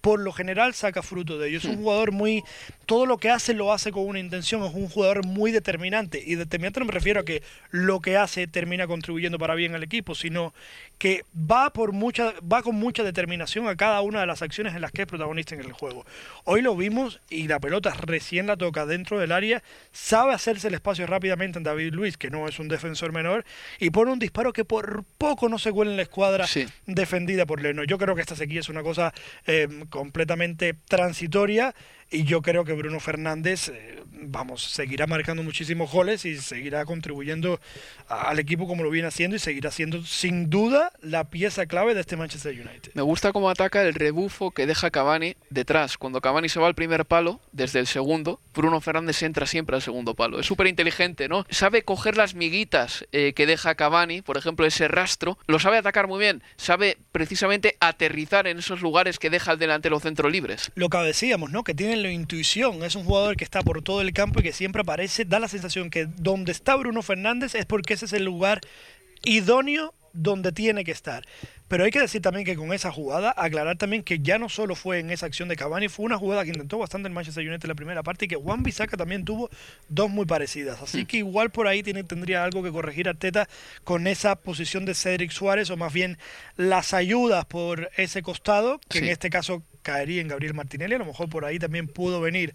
por 0.07 0.21
lo 0.21 0.31
general 0.31 0.73
saca 0.73 1.03
fruto 1.03 1.37
de 1.37 1.49
ello. 1.49 1.59
Es 1.59 1.65
un 1.65 1.73
hmm. 1.73 1.83
jugador 1.83 2.13
muy... 2.13 2.45
Todo 2.87 3.07
lo 3.07 3.19
que 3.19 3.29
hace 3.29 3.55
lo 3.55 3.73
hace 3.73 3.91
con 3.91 4.07
una 4.07 4.21
intención, 4.21 4.63
es 4.63 4.73
un 4.73 4.89
jugador 4.89 5.27
muy 5.27 5.51
determinante. 5.51 6.23
Y 6.25 6.37
determinante 6.37 6.79
no 6.79 6.87
me 6.87 6.93
refiero 6.93 7.19
a 7.19 7.25
que 7.25 7.43
lo 7.73 7.99
que 7.99 8.17
hace 8.17 8.47
termina 8.47 8.87
contribuyendo 8.87 9.37
para 9.37 9.57
bien 9.57 9.75
al 9.75 9.83
equipo, 9.83 10.15
sino 10.15 10.55
que 10.99 11.25
va, 11.35 11.73
por 11.73 11.91
mucha, 11.91 12.35
va 12.41 12.63
con 12.63 12.77
mucha 12.77 13.03
determinación 13.03 13.67
a 13.67 13.75
cada 13.75 14.01
una 14.03 14.21
de 14.21 14.27
las 14.29 14.43
acciones 14.43 14.77
en 14.77 14.83
las 14.83 14.93
que 14.93 15.03
es 15.03 15.09
protagonista 15.09 15.57
en 15.57 15.63
el 15.63 15.73
juego. 15.73 16.07
Hoy 16.45 16.63
lo 16.63 16.77
vimos 16.77 17.21
y 17.29 17.49
la 17.49 17.59
pelota 17.59 17.93
recién 17.93 18.47
la 18.47 18.57
toca 18.57 18.87
dentro 18.87 19.19
del 19.19 19.33
área, 19.33 19.65
sabe 19.91 20.35
hacerse 20.35 20.69
el 20.69 20.75
espacio 20.75 21.09
rápidamente 21.09 21.59
en 21.59 21.65
David 21.65 21.93
Luis, 21.93 22.17
que 22.17 22.31
no 22.31 22.47
es 22.47 22.61
un 22.61 22.69
defensor 22.69 23.13
menor, 23.13 23.45
y 23.81 23.91
pone 23.91 24.13
un 24.13 24.21
disparo 24.21 24.53
que 24.53 24.65
por 24.65 25.03
poco 25.19 25.49
no 25.49 25.59
se 25.59 25.73
cuela 25.73 25.91
en 25.91 25.97
la 25.97 26.05
escuadra 26.05 26.47
defendida 26.87 27.45
por 27.45 27.61
Leno. 27.61 27.83
Yo 27.83 27.99
creo 27.99 28.15
que 28.15 28.21
esta 28.21 28.37
sequía 28.37 28.61
es 28.61 28.69
una 28.69 28.85
cosa... 28.85 29.13
Eh, 29.49 29.67
completamente 29.97 30.75
transitoria 30.89 31.75
y 32.11 32.25
yo 32.25 32.43
creo 32.43 32.65
que 32.65 32.73
Bruno 32.73 33.01
Fernández, 33.01 33.69
eh, 33.69 34.03
vamos, 34.13 34.63
seguirá 34.63 35.07
marcando 35.07 35.43
muchísimos 35.43 35.91
goles 35.91 36.25
y 36.25 36.37
seguirá 36.37 36.85
contribuyendo 36.85 37.61
al 38.09 38.39
equipo 38.39 38.67
como 38.67 38.85
lo 38.85 38.91
viene 38.91 39.09
haciendo 39.09 39.37
y 39.37 39.39
seguirá 39.39 39.71
siendo 39.71 40.03
sin 40.03 40.49
duda 40.49 40.93
la 41.01 41.25
pieza 41.31 41.67
clave 41.67 41.95
de 41.95 42.01
este 42.01 42.17
Manchester 42.17 42.53
United. 42.53 42.93
Me 42.95 43.03
gusta 43.03 43.33
cómo 43.33 43.51
ataca 43.51 43.83
el 43.83 43.95
rebufo 43.95 44.53
que 44.53 44.67
deja 44.67 44.91
Cavani 44.91 45.37
detrás. 45.51 45.99
Cuando 45.99 46.21
Cavani 46.21 46.49
se 46.49 46.61
va 46.61 46.69
al 46.69 46.75
primer 46.75 47.05
palo, 47.05 47.41
desde 47.53 47.81
el 47.81 47.87
segundo, 47.87 48.41
Bruno 48.55 48.81
Fernández 48.81 49.23
entra 49.23 49.47
siempre 49.47 49.77
al 49.77 49.83
segundo 49.83 50.15
palo. 50.15 50.39
Es 50.39 50.47
súper 50.47 50.69
inteligente, 50.69 51.29
¿no? 51.29 51.45
Sabe 51.51 51.83
coger 51.83 52.17
las 52.17 52.35
miguitas 52.35 53.05
eh, 53.13 53.33
que 53.35 53.47
deja 53.47 53.75
Cavani, 53.75 54.23
por 54.23 54.37
ejemplo, 54.37 54.65
ese 54.67 54.89
rastro, 54.89 55.39
lo 55.47 55.59
sabe 55.59 55.79
atacar 55.79 56.07
muy 56.07 56.21
bien, 56.21 56.43
sabe 56.57 56.99
precisamente 57.11 57.77
aterrizar 57.81 58.47
en 58.47 58.59
esos 58.59 58.81
lugares 58.81 59.19
que 59.19 59.31
deja 59.31 59.53
el 59.53 59.59
delantero 59.59 59.99
centro 60.01 60.31
libres. 60.31 60.71
Lo 60.75 60.89
que 60.89 60.99
decíamos, 60.99 61.51
¿no? 61.51 61.65
Que 61.65 61.75
tiene 61.75 61.96
la 62.03 62.11
intuición. 62.11 62.83
Es 62.85 62.95
un 62.95 63.05
jugador 63.05 63.37
que 63.37 63.45
está 63.45 63.63
por 63.63 63.83
todo 63.83 64.01
el 64.01 64.13
campo 64.13 64.41
y 64.41 64.43
que 64.43 64.53
siempre 64.53 64.83
aparece. 64.83 65.25
Da 65.25 65.39
la 65.39 65.49
sensación 65.49 65.91
que 65.91 66.07
donde 66.07 66.53
está 66.53 66.77
Bruno 66.77 67.03
Fernández 67.03 67.55
es 67.55 67.67
porque 67.67 67.95
ese 67.95 68.07
es 68.07 68.13
el 68.13 68.25
lugar 68.25 68.61
idóneo 69.25 69.95
donde 70.17 70.51
tiene 70.53 70.85
que 70.85 70.93
estar. 70.93 71.25
Pero 71.69 71.85
hay 71.85 71.91
que 71.91 72.01
decir 72.01 72.23
también 72.23 72.47
que 72.47 72.55
con 72.55 72.73
esa 72.73 72.93
jugada, 72.93 73.35
aclarar 73.37 73.77
también 73.77 74.03
que 74.03 74.21
ya 74.21 74.39
no 74.39 74.49
solo 74.49 74.75
fue 74.75 75.01
en 75.01 75.11
esa 75.11 75.27
acción 75.27 75.49
de 75.49 75.57
Cavani, 75.57 75.89
fue 75.89 76.07
una 76.07 76.17
jugada 76.17 76.45
que 76.45 76.51
intentó 76.51 76.79
bastante 76.79 77.09
el 77.09 77.15
Manchester 77.15 77.47
United 77.47 77.65
en 77.65 77.69
la 77.69 77.75
primera 77.75 78.03
parte 78.03 78.25
y 78.25 78.29
que 78.29 78.37
Juan 78.37 78.63
Bisaca 78.63 78.97
también 78.97 79.25
tuvo 79.25 79.51
dos 79.89 80.09
muy 80.09 80.27
parecidas. 80.27 80.81
Así 80.81 81.05
que 81.07 81.19
igual 81.19 81.51
por 81.51 81.67
ahí 81.67 81.83
tiene, 81.83 82.05
tendría 82.05 82.45
algo 82.45 82.63
que 82.63 82.71
corregir 82.71 83.09
Arteta 83.09 83.49
con 83.85 84.07
esa 84.07 84.37
posición 84.37 84.85
de 84.85 84.95
Cedric 84.95 85.33
Suárez 85.33 85.71
o 85.71 85.77
más 85.77 85.93
bien 85.93 86.19
las 86.57 86.95
ayudas 86.95 87.45
por 87.45 87.91
ese 87.97 88.23
costado, 88.23 88.81
que 88.89 88.99
en 88.99 89.09
este 89.09 89.29
caso 89.29 89.63
caería 89.87 90.21
en 90.21 90.29
Gabriel 90.29 90.55
Martinelli. 90.55 90.97
A 90.97 90.99
lo 90.99 91.05
mejor 91.05 91.29
por 91.29 91.45
ahí 91.45 91.61
también 91.61 91.87
pudo 91.87 92.21
venir 92.21 92.55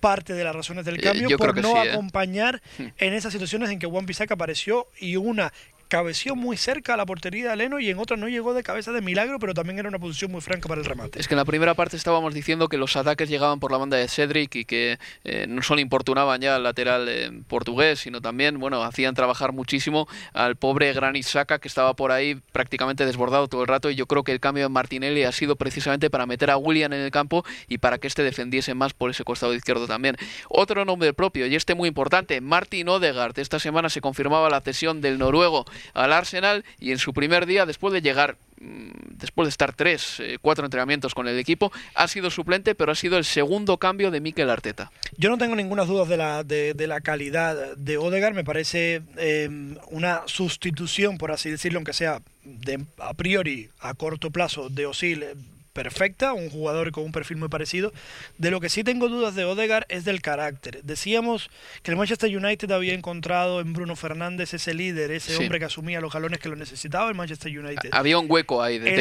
parte 0.00 0.32
de 0.32 0.42
las 0.42 0.56
razones 0.56 0.84
del 0.84 0.96
eh, 0.96 1.00
cambio 1.00 1.38
por 1.38 1.60
no 1.62 1.76
¿eh? 1.76 1.92
acompañar 1.92 2.60
hmm. 2.78 2.86
en 2.98 3.12
esas 3.12 3.32
situaciones 3.32 3.70
en 3.70 3.78
que 3.78 3.86
Juan 3.86 4.06
Bisaca 4.06 4.34
apareció 4.34 4.88
y 4.98 5.16
una 5.16 5.52
cabeció 5.92 6.34
muy 6.34 6.56
cerca 6.56 6.94
a 6.94 6.96
la 6.96 7.04
portería 7.04 7.50
de 7.50 7.56
Leno 7.56 7.78
y 7.78 7.90
en 7.90 7.98
otra 7.98 8.16
no 8.16 8.26
llegó 8.26 8.54
de 8.54 8.62
cabeza 8.62 8.92
de 8.92 9.02
milagro, 9.02 9.38
pero 9.38 9.52
también 9.52 9.78
era 9.78 9.90
una 9.90 9.98
posición 9.98 10.32
muy 10.32 10.40
franca 10.40 10.66
para 10.66 10.80
el 10.80 10.86
remate. 10.86 11.20
Es 11.20 11.28
que 11.28 11.34
en 11.34 11.36
la 11.36 11.44
primera 11.44 11.74
parte 11.74 11.98
estábamos 11.98 12.32
diciendo 12.32 12.70
que 12.70 12.78
los 12.78 12.96
ataques 12.96 13.28
llegaban 13.28 13.60
por 13.60 13.70
la 13.72 13.76
banda 13.76 13.98
de 13.98 14.08
Cedric 14.08 14.54
y 14.54 14.64
que 14.64 14.98
eh, 15.24 15.44
no 15.46 15.60
solo 15.60 15.82
importunaban 15.82 16.40
ya 16.40 16.56
al 16.56 16.62
lateral 16.62 17.10
eh, 17.10 17.30
portugués, 17.46 18.00
sino 18.00 18.22
también, 18.22 18.58
bueno, 18.58 18.82
hacían 18.82 19.14
trabajar 19.14 19.52
muchísimo 19.52 20.08
al 20.32 20.56
pobre 20.56 20.90
Granit 20.94 21.24
Saka 21.24 21.58
que 21.58 21.68
estaba 21.68 21.92
por 21.92 22.10
ahí 22.10 22.40
prácticamente 22.52 23.04
desbordado 23.04 23.48
todo 23.48 23.60
el 23.60 23.68
rato 23.68 23.90
y 23.90 23.94
yo 23.94 24.06
creo 24.06 24.24
que 24.24 24.32
el 24.32 24.40
cambio 24.40 24.64
de 24.64 24.70
Martinelli 24.70 25.24
ha 25.24 25.32
sido 25.32 25.56
precisamente 25.56 26.08
para 26.08 26.24
meter 26.24 26.50
a 26.50 26.56
William 26.56 26.94
en 26.94 27.00
el 27.00 27.10
campo 27.10 27.44
y 27.68 27.76
para 27.76 27.98
que 27.98 28.06
este 28.06 28.22
defendiese 28.22 28.72
más 28.72 28.94
por 28.94 29.10
ese 29.10 29.24
costado 29.24 29.52
izquierdo 29.52 29.86
también. 29.86 30.16
Otro 30.48 30.86
nombre 30.86 31.12
propio 31.12 31.46
y 31.46 31.54
este 31.54 31.74
muy 31.74 31.88
importante, 31.88 32.40
Martin 32.40 32.88
Odegaard. 32.88 33.38
Esta 33.38 33.58
semana 33.58 33.90
se 33.90 34.00
confirmaba 34.00 34.48
la 34.48 34.62
cesión 34.62 35.02
del 35.02 35.18
noruego 35.18 35.66
al 35.94 36.12
Arsenal 36.12 36.64
y 36.78 36.92
en 36.92 36.98
su 36.98 37.12
primer 37.12 37.46
día, 37.46 37.66
después 37.66 37.92
de 37.92 38.02
llegar 38.02 38.36
mm, 38.60 38.90
después 39.22 39.46
de 39.46 39.50
estar 39.50 39.72
tres, 39.74 40.20
eh, 40.20 40.38
cuatro 40.40 40.64
entrenamientos 40.64 41.14
con 41.14 41.28
el 41.28 41.38
equipo, 41.38 41.72
ha 41.94 42.08
sido 42.08 42.30
suplente, 42.30 42.74
pero 42.74 42.92
ha 42.92 42.94
sido 42.94 43.18
el 43.18 43.24
segundo 43.24 43.78
cambio 43.78 44.10
de 44.10 44.20
Mikel 44.20 44.50
Arteta. 44.50 44.90
Yo 45.16 45.30
no 45.30 45.38
tengo 45.38 45.56
ninguna 45.56 45.84
duda 45.84 46.04
de 46.04 46.16
la, 46.16 46.44
de, 46.44 46.86
la 46.86 47.00
calidad 47.00 47.76
de 47.76 47.96
Odegaard, 47.98 48.34
me 48.34 48.44
parece 48.44 49.02
em, 49.16 49.76
una 49.90 50.22
sustitución, 50.26 51.18
por 51.18 51.30
así 51.30 51.50
decirlo, 51.50 51.78
aunque 51.78 51.92
sea 51.92 52.20
de, 52.44 52.84
a 52.98 53.14
priori 53.14 53.70
a 53.80 53.94
corto 53.94 54.30
plazo 54.30 54.68
de 54.68 54.86
Osil 54.86 55.24
perfecta, 55.72 56.32
un 56.32 56.50
jugador 56.50 56.92
con 56.92 57.04
un 57.04 57.12
perfil 57.12 57.36
muy 57.38 57.48
parecido. 57.48 57.92
De 58.38 58.50
lo 58.50 58.60
que 58.60 58.68
sí 58.68 58.84
tengo 58.84 59.08
dudas 59.08 59.34
de 59.34 59.44
Odegaard 59.44 59.86
es 59.88 60.04
del 60.04 60.20
carácter. 60.20 60.82
Decíamos 60.82 61.50
que 61.82 61.90
el 61.90 61.96
Manchester 61.96 62.34
United 62.34 62.70
había 62.70 62.94
encontrado 62.94 63.60
en 63.60 63.72
Bruno 63.72 63.96
Fernández 63.96 64.54
ese 64.54 64.74
líder, 64.74 65.10
ese 65.10 65.36
hombre 65.36 65.58
que 65.58 65.64
asumía 65.64 66.00
los 66.00 66.12
galones 66.12 66.38
que 66.38 66.48
lo 66.48 66.56
necesitaba 66.56 67.08
el 67.08 67.14
Manchester 67.14 67.56
United. 67.56 67.90
Había 67.92 68.18
un 68.18 68.26
hueco 68.30 68.62
ahí 68.62 68.78
de, 68.78 68.96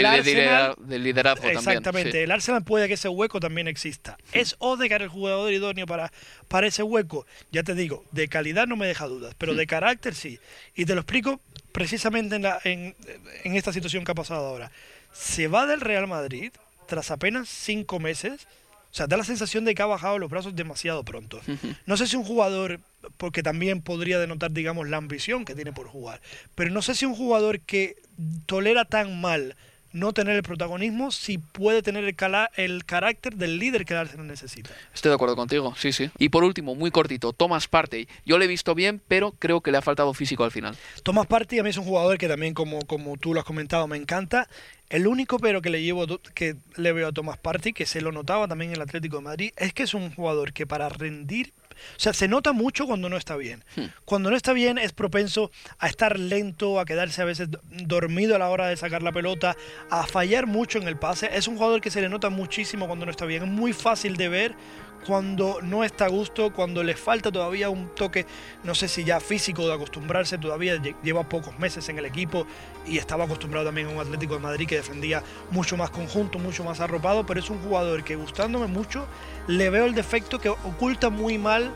liderazgo, 0.99 1.47
Exactamente, 1.47 2.23
el 2.23 2.31
Arsenal 2.31 2.63
puede 2.63 2.87
que 2.87 2.93
ese 2.93 3.09
hueco 3.09 3.39
también 3.39 3.67
exista. 3.67 4.17
¿Es 4.31 4.55
Odegaard 4.59 5.03
el 5.03 5.09
jugador 5.09 5.51
idóneo 5.51 5.85
para, 5.85 6.11
para 6.47 6.67
ese 6.67 6.83
hueco? 6.83 7.25
Ya 7.51 7.63
te 7.63 7.75
digo, 7.75 8.05
de 8.11 8.27
calidad 8.27 8.67
no 8.67 8.75
me 8.75 8.87
deja 8.87 9.07
dudas, 9.07 9.35
pero 9.37 9.53
de 9.53 9.67
carácter 9.67 10.15
sí. 10.15 10.39
Y 10.75 10.85
te 10.85 10.95
lo 10.95 11.01
explico 11.01 11.41
precisamente 11.71 12.35
en, 12.35 12.45
en, 12.63 12.95
en 13.43 13.55
esta 13.55 13.73
situación 13.73 14.03
que 14.03 14.11
ha 14.11 14.15
pasado 14.15 14.45
ahora 14.45 14.71
se 15.11 15.47
va 15.47 15.65
del 15.65 15.81
Real 15.81 16.07
Madrid 16.07 16.51
tras 16.87 17.11
apenas 17.11 17.47
cinco 17.49 17.99
meses, 17.99 18.47
o 18.91 18.93
sea, 18.93 19.07
da 19.07 19.15
la 19.15 19.23
sensación 19.23 19.63
de 19.63 19.73
que 19.73 19.81
ha 19.81 19.85
bajado 19.85 20.19
los 20.19 20.29
brazos 20.29 20.55
demasiado 20.55 21.03
pronto. 21.05 21.39
No 21.85 21.95
sé 21.95 22.07
si 22.07 22.17
un 22.17 22.25
jugador, 22.25 22.81
porque 23.17 23.43
también 23.43 23.81
podría 23.81 24.19
denotar, 24.19 24.51
digamos, 24.51 24.89
la 24.89 24.97
ambición 24.97 25.45
que 25.45 25.55
tiene 25.55 25.71
por 25.71 25.87
jugar, 25.87 26.21
pero 26.55 26.71
no 26.71 26.81
sé 26.81 26.95
si 26.95 27.05
un 27.05 27.15
jugador 27.15 27.61
que 27.61 27.95
tolera 28.45 28.85
tan 28.85 29.21
mal 29.21 29.55
no 29.93 30.13
tener 30.13 30.35
el 30.35 30.43
protagonismo 30.43 31.11
si 31.11 31.37
puede 31.37 31.81
tener 31.81 32.03
el, 32.03 32.15
el 32.55 32.85
carácter 32.85 33.35
del 33.35 33.59
líder 33.59 33.85
que 33.85 33.93
Arsenal 33.93 34.27
necesita. 34.27 34.71
Estoy 34.93 35.09
de 35.09 35.15
acuerdo 35.15 35.35
contigo, 35.35 35.73
sí, 35.77 35.91
sí. 35.91 36.09
Y 36.17 36.29
por 36.29 36.43
último, 36.43 36.75
muy 36.75 36.91
cortito, 36.91 37.33
Thomas 37.33 37.67
Partey. 37.67 38.07
Yo 38.25 38.37
le 38.37 38.45
he 38.45 38.47
visto 38.47 38.75
bien, 38.75 39.01
pero 39.07 39.31
creo 39.31 39.61
que 39.61 39.71
le 39.71 39.77
ha 39.77 39.81
faltado 39.81 40.13
físico 40.13 40.43
al 40.43 40.51
final. 40.51 40.75
Thomas 41.03 41.27
Partey 41.27 41.59
a 41.59 41.63
mí 41.63 41.69
es 41.69 41.77
un 41.77 41.85
jugador 41.85 42.17
que 42.17 42.27
también, 42.27 42.53
como, 42.53 42.81
como 42.81 43.17
tú 43.17 43.33
lo 43.33 43.39
has 43.39 43.45
comentado, 43.45 43.87
me 43.87 43.97
encanta. 43.97 44.47
El 44.89 45.07
único 45.07 45.39
pero 45.39 45.61
que 45.61 45.69
le 45.69 45.81
llevo 45.81 46.05
que 46.33 46.57
le 46.75 46.91
veo 46.91 47.07
a 47.07 47.11
Thomas 47.11 47.37
Partey, 47.37 47.71
que 47.71 47.85
se 47.85 48.01
lo 48.01 48.11
notaba 48.11 48.47
también 48.47 48.71
en 48.71 48.75
el 48.75 48.81
Atlético 48.81 49.17
de 49.17 49.23
Madrid, 49.23 49.51
es 49.55 49.73
que 49.73 49.83
es 49.83 49.93
un 49.93 50.13
jugador 50.13 50.51
que 50.51 50.67
para 50.67 50.89
rendir 50.89 51.53
o 51.97 51.99
sea, 51.99 52.13
se 52.13 52.27
nota 52.27 52.51
mucho 52.51 52.85
cuando 52.85 53.09
no 53.09 53.17
está 53.17 53.35
bien. 53.35 53.63
Hmm. 53.75 53.85
Cuando 54.05 54.29
no 54.29 54.35
está 54.35 54.53
bien 54.53 54.77
es 54.77 54.93
propenso 54.93 55.51
a 55.79 55.87
estar 55.87 56.19
lento, 56.19 56.79
a 56.79 56.85
quedarse 56.85 57.21
a 57.21 57.25
veces 57.25 57.49
dormido 57.69 58.35
a 58.35 58.39
la 58.39 58.49
hora 58.49 58.67
de 58.67 58.77
sacar 58.77 59.03
la 59.03 59.11
pelota, 59.11 59.55
a 59.89 60.05
fallar 60.05 60.47
mucho 60.47 60.79
en 60.79 60.87
el 60.87 60.97
pase. 60.97 61.29
Es 61.33 61.47
un 61.47 61.55
jugador 61.55 61.81
que 61.81 61.91
se 61.91 62.01
le 62.01 62.09
nota 62.09 62.29
muchísimo 62.29 62.87
cuando 62.87 63.05
no 63.05 63.11
está 63.11 63.25
bien. 63.25 63.43
Es 63.43 63.49
muy 63.49 63.73
fácil 63.73 64.17
de 64.17 64.29
ver 64.29 64.55
cuando 65.05 65.59
no 65.61 65.83
está 65.83 66.05
a 66.05 66.09
gusto, 66.09 66.51
cuando 66.53 66.83
le 66.83 66.95
falta 66.95 67.31
todavía 67.31 67.69
un 67.69 67.89
toque, 67.95 68.25
no 68.63 68.75
sé 68.75 68.87
si 68.87 69.03
ya 69.03 69.19
físico 69.19 69.67
de 69.67 69.73
acostumbrarse, 69.73 70.37
todavía 70.37 70.81
lleva 71.03 71.27
pocos 71.27 71.57
meses 71.59 71.87
en 71.89 71.97
el 71.97 72.05
equipo 72.05 72.45
y 72.85 72.97
estaba 72.97 73.25
acostumbrado 73.25 73.65
también 73.65 73.87
a 73.87 73.89
un 73.91 73.99
Atlético 73.99 74.35
de 74.35 74.39
Madrid 74.41 74.67
que 74.67 74.75
defendía 74.75 75.23
mucho 75.49 75.77
más 75.77 75.89
conjunto, 75.89 76.39
mucho 76.39 76.63
más 76.63 76.79
arropado, 76.79 77.25
pero 77.25 77.39
es 77.39 77.49
un 77.49 77.61
jugador 77.61 78.03
que 78.03 78.15
gustándome 78.15 78.67
mucho, 78.67 79.07
le 79.47 79.69
veo 79.69 79.85
el 79.85 79.95
defecto 79.95 80.39
que 80.39 80.49
oculta 80.49 81.09
muy 81.09 81.37
mal 81.37 81.71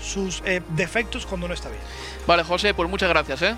sus 0.00 0.42
eh, 0.44 0.62
defectos 0.76 1.26
cuando 1.26 1.48
no 1.48 1.54
está 1.54 1.68
bien. 1.68 1.82
Vale, 2.26 2.44
José, 2.44 2.74
pues 2.74 2.88
muchas 2.88 3.08
gracias, 3.08 3.42
¿eh? 3.42 3.56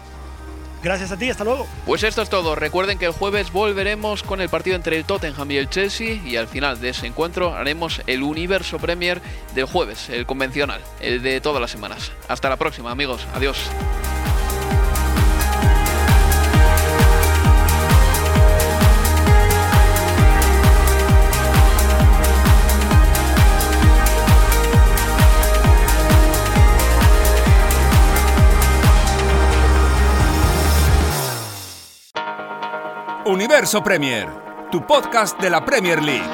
Gracias 0.83 1.13
a 1.13 1.17
ti, 1.17 1.31
hasta 1.31 1.45
luego. 1.45 1.67
Pues 1.87 2.03
esto 2.03 2.23
es 2.23 2.31
todo. 2.31 2.55
Recuerden 2.55 2.99
que 2.99 3.07
el 3.07 3.13
jueves 3.13 3.53
volveremos 3.53 4.23
con 4.23 4.41
el 4.41 4.49
partido 4.49 4.77
entre 4.77 4.97
el 4.97 5.05
Tottenham 5.05 5.51
y 5.51 5.57
el 5.57 5.69
Chelsea 5.69 6.15
y 6.15 6.37
al 6.37 6.49
final 6.49 6.81
de 6.81 6.91
ese 6.91 7.07
encuentro 7.07 7.55
haremos 7.55 8.03
el 8.07 8.23
Universo 8.23 8.79
Premier 8.79 9.21
del 9.55 9.67
jueves, 9.67 10.09
el 10.09 10.27
convencional, 10.27 10.81
el 11.01 11.23
de 11.23 11.41
todas 11.41 11.61
las 11.61 11.71
semanas. 11.71 12.13
Hasta 12.29 12.49
la 12.49 12.57
próxima, 12.57 12.91
amigos. 12.91 13.27
Adiós. 13.35 13.59
Universo 33.41 33.81
Premier, 33.81 34.29
tu 34.71 34.83
podcast 34.83 35.41
de 35.41 35.49
la 35.49 35.65
Premier 35.65 36.03
League. 36.03 36.29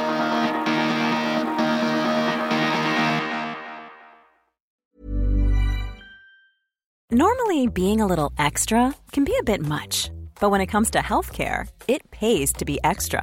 Normally, 7.13 7.69
being 7.69 8.01
a 8.01 8.07
little 8.07 8.33
extra 8.37 8.93
can 9.13 9.23
be 9.23 9.37
a 9.39 9.45
bit 9.45 9.61
much, 9.61 10.11
but 10.41 10.51
when 10.51 10.61
it 10.61 10.67
comes 10.67 10.91
to 10.91 10.99
healthcare, 10.99 11.69
it 11.87 12.03
pays 12.11 12.53
to 12.55 12.65
be 12.65 12.81
extra. 12.83 13.23